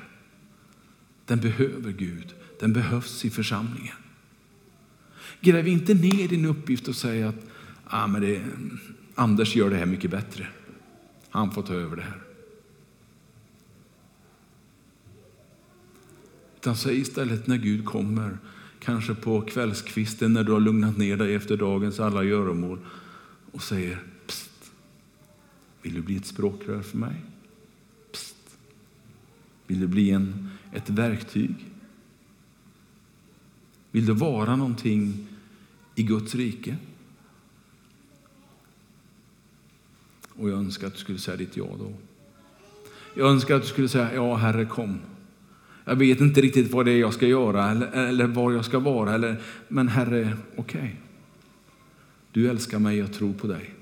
Den 1.25 1.39
behöver 1.39 1.91
Gud. 1.91 2.33
Den 2.59 2.73
behövs 2.73 3.25
i 3.25 3.29
församlingen. 3.29 3.95
Gräv 5.41 5.67
inte 5.67 5.93
ner 5.93 6.27
din 6.27 6.45
uppgift 6.45 6.87
och 6.87 6.95
säg 6.95 7.23
att 7.23 7.35
ah, 7.85 8.07
men 8.07 8.21
det, 8.21 8.41
Anders 9.15 9.55
gör 9.55 9.69
det 9.69 9.75
här 9.75 9.85
mycket 9.85 10.11
bättre. 10.11 10.47
Han 11.29 11.51
får 11.51 11.61
ta 11.61 11.73
över 11.73 11.95
det 11.95 12.01
här. 12.01 12.21
Utan 16.55 16.75
säg 16.75 16.99
istället 16.99 17.47
när 17.47 17.57
Gud 17.57 17.85
kommer, 17.85 18.37
kanske 18.79 19.15
på 19.15 19.41
kvällskvisten 19.41 20.33
när 20.33 20.43
du 20.43 20.51
har 20.51 20.59
lugnat 20.59 20.97
ner 20.97 21.17
dig 21.17 21.35
efter 21.35 21.57
dagens 21.57 21.99
alla 21.99 22.23
göromål 22.23 22.79
och 23.51 23.61
säger 23.61 24.03
Psst, 24.27 24.71
vill 25.81 25.93
du 25.93 26.01
bli 26.01 26.15
ett 26.15 26.25
språkrör 26.25 26.81
för 26.81 26.97
mig? 26.97 27.15
Psst, 28.11 28.57
vill 29.67 29.79
du 29.79 29.87
bli 29.87 30.11
en, 30.11 30.49
ett 30.73 30.89
verktyg? 30.89 31.68
Vill 33.91 34.05
du 34.05 34.13
vara 34.13 34.55
någonting 34.55 35.27
i 35.95 36.03
Guds 36.03 36.35
rike? 36.35 36.75
Och 40.29 40.49
jag 40.49 40.59
önskar 40.59 40.87
att 40.87 40.93
du 40.93 40.99
skulle 40.99 41.19
säga 41.19 41.37
ditt 41.37 41.57
ja 41.57 41.67
då. 41.79 41.93
Jag 43.15 43.31
önskar 43.31 43.55
att 43.55 43.61
du 43.61 43.67
skulle 43.67 43.89
säga 43.89 44.13
ja, 44.13 44.35
Herre, 44.35 44.65
kom. 44.65 44.99
Jag 45.85 45.95
vet 45.95 46.21
inte 46.21 46.41
riktigt 46.41 46.71
vad 46.71 46.85
det 46.85 46.91
är 46.91 46.99
jag 46.99 47.13
ska 47.13 47.27
göra 47.27 47.71
eller, 47.71 47.87
eller 47.87 48.27
var 48.27 48.51
jag 48.51 48.65
ska 48.65 48.79
vara. 48.79 49.13
Eller, 49.13 49.41
men 49.67 49.87
Herre, 49.87 50.37
okej. 50.55 50.79
Okay. 50.81 50.91
Du 52.31 52.49
älskar 52.49 52.79
mig, 52.79 52.97
jag 52.97 53.13
tror 53.13 53.33
på 53.33 53.47
dig. 53.47 53.75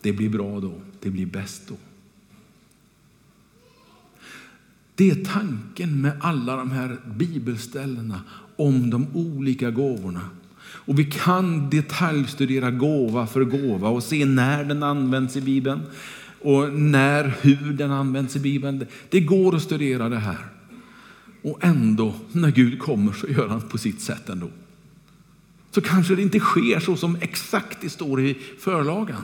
Det 0.00 0.12
blir 0.12 0.28
bra 0.28 0.60
då. 0.60 0.80
Det 1.00 1.10
blir 1.10 1.26
bäst 1.26 1.68
då. 1.68 1.76
Det 4.94 5.10
är 5.10 5.24
tanken 5.24 6.00
med 6.00 6.12
alla 6.20 6.56
de 6.56 6.70
här 6.70 6.96
bibelställena 7.06 8.20
om 8.56 8.90
de 8.90 9.06
olika 9.14 9.70
gåvorna. 9.70 10.20
Och 10.64 10.98
vi 10.98 11.04
kan 11.04 11.70
detaljstudera 11.70 12.70
gåva 12.70 13.26
för 13.26 13.44
gåva 13.44 13.88
och 13.88 14.02
se 14.02 14.24
när 14.24 14.64
den 14.64 14.82
används 14.82 15.36
i 15.36 15.40
Bibeln 15.40 15.80
och 16.40 16.72
när, 16.72 17.34
hur 17.40 17.72
den 17.72 17.90
används 17.90 18.36
i 18.36 18.40
Bibeln. 18.40 18.86
Det 19.10 19.20
går 19.20 19.56
att 19.56 19.62
studera 19.62 20.08
det 20.08 20.18
här. 20.18 20.38
Och 21.42 21.64
ändå, 21.64 22.14
när 22.32 22.50
Gud 22.50 22.78
kommer 22.78 23.12
så 23.12 23.26
gör 23.26 23.48
han 23.48 23.60
på 23.60 23.78
sitt 23.78 24.00
sätt 24.00 24.28
ändå. 24.28 24.48
Så 25.70 25.80
kanske 25.80 26.14
det 26.14 26.22
inte 26.22 26.38
sker 26.38 26.80
så 26.80 26.96
som 26.96 27.16
exakt 27.20 27.78
det 27.80 27.90
står 27.90 28.20
i 28.20 28.38
förlagan. 28.58 29.22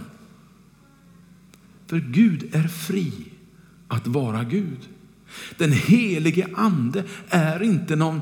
För 1.86 1.98
Gud 1.98 2.48
är 2.52 2.68
fri 2.68 3.12
att 3.88 4.06
vara 4.06 4.44
Gud. 4.44 4.88
Den 5.56 5.72
helige 5.72 6.48
ande 6.54 7.04
är 7.28 7.62
inte 7.62 7.96
någon 7.96 8.20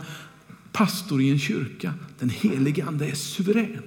pastor 0.79 1.23
i 1.23 1.31
en 1.31 1.39
kyrka. 1.39 1.95
Den 2.19 2.31
helige 2.31 2.85
ande 2.85 3.07
är 3.07 3.15
suverän. 3.15 3.83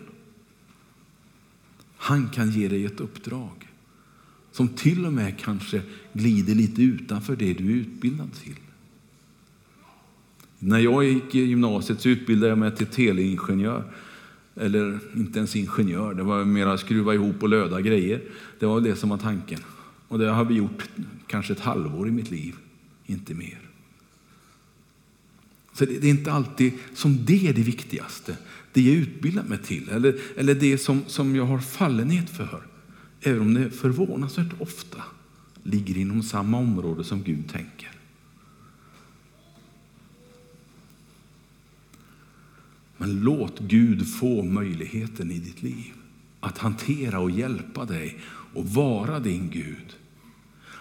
Han 1.97 2.29
kan 2.29 2.51
ge 2.51 2.67
dig 2.67 2.85
ett 2.85 2.99
uppdrag 2.99 3.67
som 4.51 4.67
till 4.67 5.05
och 5.05 5.13
med 5.13 5.39
kanske 5.39 5.81
glider 6.13 6.55
lite 6.55 6.83
utanför 6.83 7.35
det 7.35 7.53
du 7.53 7.71
är 7.71 7.75
utbildad 7.75 8.33
till. 8.33 8.55
När 10.59 10.79
jag 10.79 11.05
gick 11.05 11.35
i 11.35 11.39
gymnasiet 11.39 12.01
så 12.01 12.09
utbildade 12.09 12.49
jag 12.49 12.57
mig 12.57 12.75
till 12.75 12.87
teleingenjör. 12.87 13.83
Eller 14.55 14.99
inte 15.15 15.39
ens 15.39 15.55
ingenjör, 15.55 16.13
det 16.13 16.23
var 16.23 16.45
mer 16.45 16.67
att 16.67 16.79
skruva 16.79 17.13
ihop 17.13 17.43
och 17.43 17.49
löda 17.49 17.81
grejer. 17.81 18.21
Det 18.59 18.65
var 18.65 18.81
det 18.81 18.95
som 18.95 19.09
var 19.09 19.17
tanken. 19.17 19.59
Och 20.07 20.19
det 20.19 20.29
har 20.29 20.45
vi 20.45 20.55
gjort 20.55 20.89
kanske 21.27 21.53
ett 21.53 21.59
halvår 21.59 22.07
i 22.07 22.11
mitt 22.11 22.31
liv, 22.31 22.55
inte 23.05 23.33
mer. 23.33 23.70
Så 25.73 25.85
det 25.85 26.03
är 26.03 26.09
inte 26.09 26.31
alltid 26.31 26.73
som 26.93 27.25
det 27.25 27.47
är 27.47 27.53
det 27.53 27.61
viktigaste, 27.61 28.37
det 28.73 28.81
jag 28.81 28.95
utbildar 28.95 29.43
mig 29.43 29.57
till 29.57 29.89
eller, 29.89 30.19
eller 30.37 30.55
det 30.55 30.77
som, 30.77 31.01
som 31.07 31.35
jag 31.35 31.45
har 31.45 31.59
fallenhet 31.59 32.29
för. 32.29 32.67
Även 33.21 33.41
om 33.41 33.53
det 33.53 33.69
förvånansvärt 33.69 34.61
ofta 34.61 35.03
ligger 35.63 35.97
inom 35.97 36.23
samma 36.23 36.57
område 36.57 37.03
som 37.03 37.23
Gud 37.23 37.49
tänker. 37.51 37.91
Men 42.97 43.19
låt 43.19 43.59
Gud 43.59 44.07
få 44.07 44.43
möjligheten 44.43 45.31
i 45.31 45.39
ditt 45.39 45.63
liv 45.63 45.93
att 46.39 46.57
hantera 46.57 47.19
och 47.19 47.31
hjälpa 47.31 47.85
dig 47.85 48.19
och 48.53 48.65
vara 48.65 49.19
din 49.19 49.49
Gud. 49.49 49.95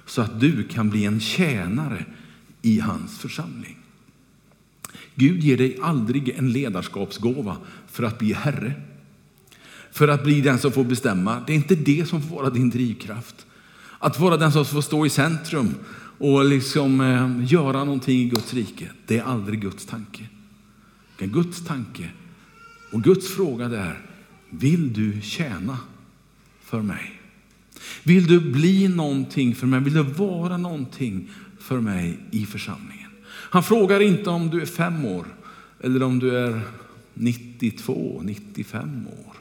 Så 0.07 0.23
att 0.23 0.41
du 0.41 0.65
kan 0.65 0.91
bli 0.91 1.05
en 1.05 1.21
tjänare 1.21 2.05
i 2.63 2.81
hans 2.81 3.19
församling. 3.19 3.80
Gud 5.21 5.45
ger 5.45 5.57
dig 5.57 5.79
aldrig 5.83 6.29
en 6.29 6.53
ledarskapsgåva 6.53 7.57
för 7.87 8.03
att 8.03 8.19
bli 8.19 8.33
herre. 8.33 8.73
För 9.93 10.09
att 10.09 10.25
bli 10.25 10.41
den 10.41 10.59
som 10.59 10.73
får 10.73 10.85
bestämma. 10.85 11.43
Det 11.47 11.53
är 11.53 11.57
inte 11.57 11.75
det 11.75 12.09
som 12.09 12.23
får 12.23 12.37
vara 12.37 12.51
din 12.51 12.71
drivkraft. 12.71 13.47
Att 13.99 14.21
vara 14.21 14.37
den 14.37 14.53
som 14.53 14.65
får 14.65 14.81
stå 14.81 15.07
i 15.07 15.11
centrum 15.11 15.75
och 16.19 16.45
liksom 16.45 17.01
eh, 17.01 17.53
göra 17.53 17.85
någonting 17.85 18.21
i 18.21 18.25
Guds 18.25 18.55
rike. 18.55 18.91
Det 19.07 19.19
är 19.19 19.23
aldrig 19.23 19.61
Guds 19.61 19.87
tanke. 19.87 20.27
Guds 21.19 21.65
tanke 21.65 22.11
och 22.93 23.03
Guds 23.03 23.29
fråga 23.29 23.65
är, 23.65 24.01
vill 24.51 24.93
du 24.93 25.21
tjäna 25.21 25.79
för 26.65 26.83
mig? 26.83 27.21
Vill 28.03 28.27
du 28.27 28.41
bli 28.41 28.89
någonting 28.89 29.55
för 29.55 29.67
mig? 29.67 29.81
Vill 29.81 29.95
du 29.95 30.03
vara 30.03 30.57
någonting 30.57 31.31
för 31.59 31.81
mig 31.81 32.19
i 32.31 32.47
församlingen? 32.47 33.00
Han 33.51 33.63
frågar 33.63 34.01
inte 34.01 34.31
om 34.31 34.51
du 34.51 34.63
är 34.63 34.67
fem 34.67 35.05
år 35.05 35.27
eller 35.81 36.03
om 36.03 36.19
du 36.19 36.37
är 36.37 36.61
92, 37.15 38.21
95 38.25 39.07
år. 39.07 39.37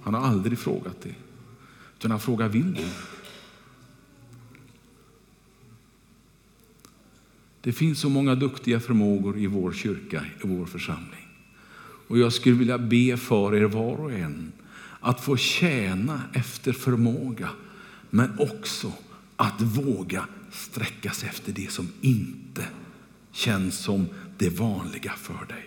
Han 0.00 0.14
har 0.14 0.20
aldrig 0.20 0.58
frågat 0.58 1.00
det. 1.02 1.14
Utan 1.98 2.10
han 2.10 2.20
frågar, 2.20 2.48
vill 2.48 2.74
du? 2.74 2.84
Det 7.60 7.72
finns 7.72 8.00
så 8.00 8.08
många 8.08 8.34
duktiga 8.34 8.80
förmågor 8.80 9.38
i 9.38 9.46
vår 9.46 9.72
kyrka, 9.72 10.24
i 10.44 10.46
vår 10.46 10.66
församling. 10.66 11.28
Och 12.08 12.18
jag 12.18 12.32
skulle 12.32 12.56
vilja 12.56 12.78
be 12.78 13.16
för 13.16 13.54
er 13.54 13.64
var 13.64 13.96
och 13.96 14.12
en 14.12 14.52
att 15.00 15.20
få 15.20 15.36
tjäna 15.36 16.22
efter 16.32 16.72
förmåga, 16.72 17.48
men 18.10 18.38
också 18.38 18.92
att 19.36 19.60
våga 19.60 20.26
sträcka 20.50 21.10
sig 21.10 21.28
efter 21.28 21.52
det 21.52 21.70
som 21.70 21.88
inte 22.00 22.64
känns 23.32 23.78
som 23.78 24.06
det 24.38 24.48
vanliga 24.48 25.12
för 25.12 25.46
dig. 25.48 25.64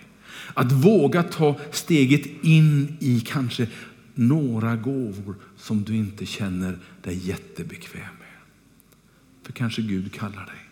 Att 0.53 0.71
våga 0.71 1.23
ta 1.23 1.59
steget 1.71 2.43
in 2.43 2.97
i 2.99 3.21
kanske 3.21 3.67
några 4.13 4.75
gåvor 4.75 5.36
som 5.57 5.84
du 5.84 5.95
inte 5.95 6.25
känner 6.25 6.77
dig 7.03 7.27
jättebekväm 7.27 8.01
med. 8.01 8.38
För 9.43 9.53
kanske 9.53 9.82
Gud 9.82 10.13
kallar 10.13 10.45
dig. 10.45 10.69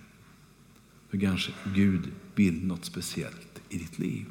För 1.09 1.17
kanske 1.17 1.51
Gud 1.75 2.11
vill 2.35 2.65
något 2.65 2.85
speciellt 2.85 3.61
i 3.69 3.77
ditt 3.77 3.99
liv. 3.99 4.25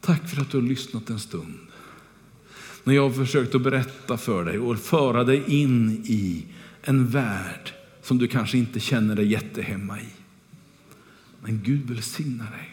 Tack 0.00 0.28
för 0.28 0.42
att 0.42 0.50
du 0.50 0.60
har 0.60 0.68
lyssnat 0.68 1.10
en 1.10 1.20
stund. 1.20 1.58
När 2.84 2.94
jag 2.94 3.02
har 3.02 3.24
försökt 3.24 3.54
att 3.54 3.62
berätta 3.62 4.16
för 4.16 4.44
dig 4.44 4.58
och 4.58 4.78
föra 4.78 5.24
dig 5.24 5.44
in 5.46 6.04
i 6.04 6.44
en 6.82 7.06
värld 7.06 7.72
som 8.02 8.18
du 8.18 8.28
kanske 8.28 8.58
inte 8.58 8.80
känner 8.80 9.16
dig 9.16 9.26
jättehemma 9.26 10.00
i. 10.00 10.08
Men 11.42 11.60
Gud 11.64 11.90
välsigna 11.90 12.44
dig. 12.44 12.70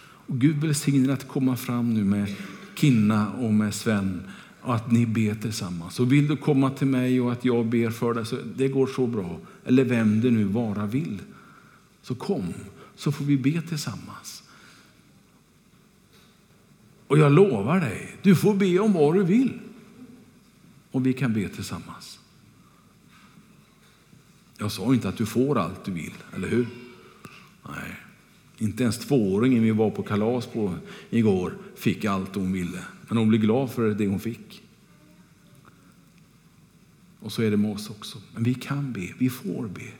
Och 0.00 0.38
Gud 0.38 0.56
välsignar 0.56 1.12
att 1.12 1.28
komma 1.28 1.56
fram 1.56 1.94
nu 1.94 2.04
med 2.04 2.34
Kinna 2.74 3.32
och 3.32 3.54
med 3.54 3.74
Sven 3.74 4.22
och 4.60 4.74
att 4.74 4.90
ni 4.90 5.06
ber 5.06 5.34
tillsammans. 5.34 6.00
Och 6.00 6.12
vill 6.12 6.28
du 6.28 6.36
komma 6.36 6.70
till 6.70 6.86
mig 6.86 7.20
och 7.20 7.32
att 7.32 7.44
jag 7.44 7.66
ber 7.66 7.90
för 7.90 8.14
dig, 8.14 8.26
så 8.26 8.36
det 8.56 8.68
går 8.68 8.86
så 8.86 9.06
bra. 9.06 9.38
Eller 9.64 9.84
vem 9.84 10.20
det 10.20 10.30
nu 10.30 10.44
vara 10.44 10.86
vill. 10.86 11.18
Så 12.02 12.14
kom, 12.14 12.54
så 12.96 13.12
får 13.12 13.24
vi 13.24 13.36
be 13.36 13.62
tillsammans. 13.62 14.42
Och 17.06 17.18
jag 17.18 17.32
lovar 17.32 17.80
dig, 17.80 18.16
du 18.22 18.36
får 18.36 18.54
be 18.54 18.78
om 18.78 18.92
vad 18.92 19.14
du 19.14 19.24
vill. 19.24 19.58
Och 20.90 21.06
vi 21.06 21.12
kan 21.12 21.34
be 21.34 21.48
tillsammans. 21.48 22.17
Jag 24.58 24.72
sa 24.72 24.94
inte 24.94 25.08
att 25.08 25.16
du 25.16 25.26
får 25.26 25.58
allt 25.58 25.84
du 25.84 25.92
vill, 25.92 26.14
eller 26.34 26.48
hur? 26.48 26.66
Nej, 27.68 27.96
inte 28.58 28.82
ens 28.82 28.98
tvååringen 28.98 29.62
vi 29.62 29.70
var 29.70 29.90
på 29.90 30.02
kalas 30.02 30.46
på 30.46 30.74
igår 31.10 31.58
fick 31.76 32.04
allt 32.04 32.34
hon 32.34 32.52
ville. 32.52 32.84
Men 33.08 33.18
hon 33.18 33.28
blev 33.28 33.40
glad 33.40 33.70
för 33.70 33.90
det 33.90 34.06
hon 34.06 34.20
fick. 34.20 34.62
Och 37.20 37.32
så 37.32 37.42
är 37.42 37.50
det 37.50 37.56
med 37.56 37.72
oss 37.72 37.90
också. 37.90 38.18
Men 38.34 38.42
vi 38.42 38.54
kan 38.54 38.92
be, 38.92 39.08
vi 39.18 39.30
får 39.30 39.68
be. 39.68 39.92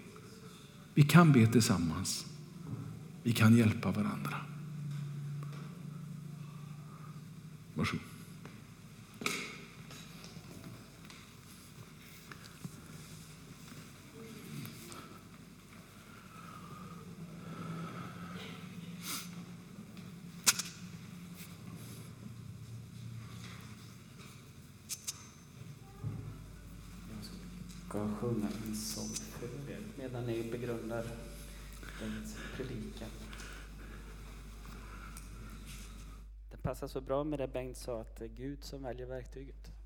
Vi 0.95 1.03
kan 1.03 1.33
be 1.33 1.47
tillsammans. 1.47 2.27
Vi 3.23 3.33
kan 3.33 3.57
hjälpa 3.57 3.91
varandra. 3.91 4.35
Varsågod. 7.75 8.09
ska 27.99 28.09
sjunga 28.21 28.49
en 28.67 28.77
sång 28.77 29.09
för 29.09 29.73
er 29.73 29.81
medan 29.97 30.27
ni 30.27 30.51
begrundar 30.51 31.05
Bengts 32.01 32.37
predikan. 32.57 33.09
Det 36.51 36.58
passar 36.69 36.87
så 36.87 37.01
bra 37.01 37.25
med 37.25 37.39
det 37.39 37.49
Bengt 37.49 37.77
sa, 37.77 38.01
att 38.01 38.17
det 38.17 38.25
är 38.25 38.29
Gud 38.29 38.65
som 38.65 38.83
väljer 38.83 39.07
verktyget. 39.07 39.78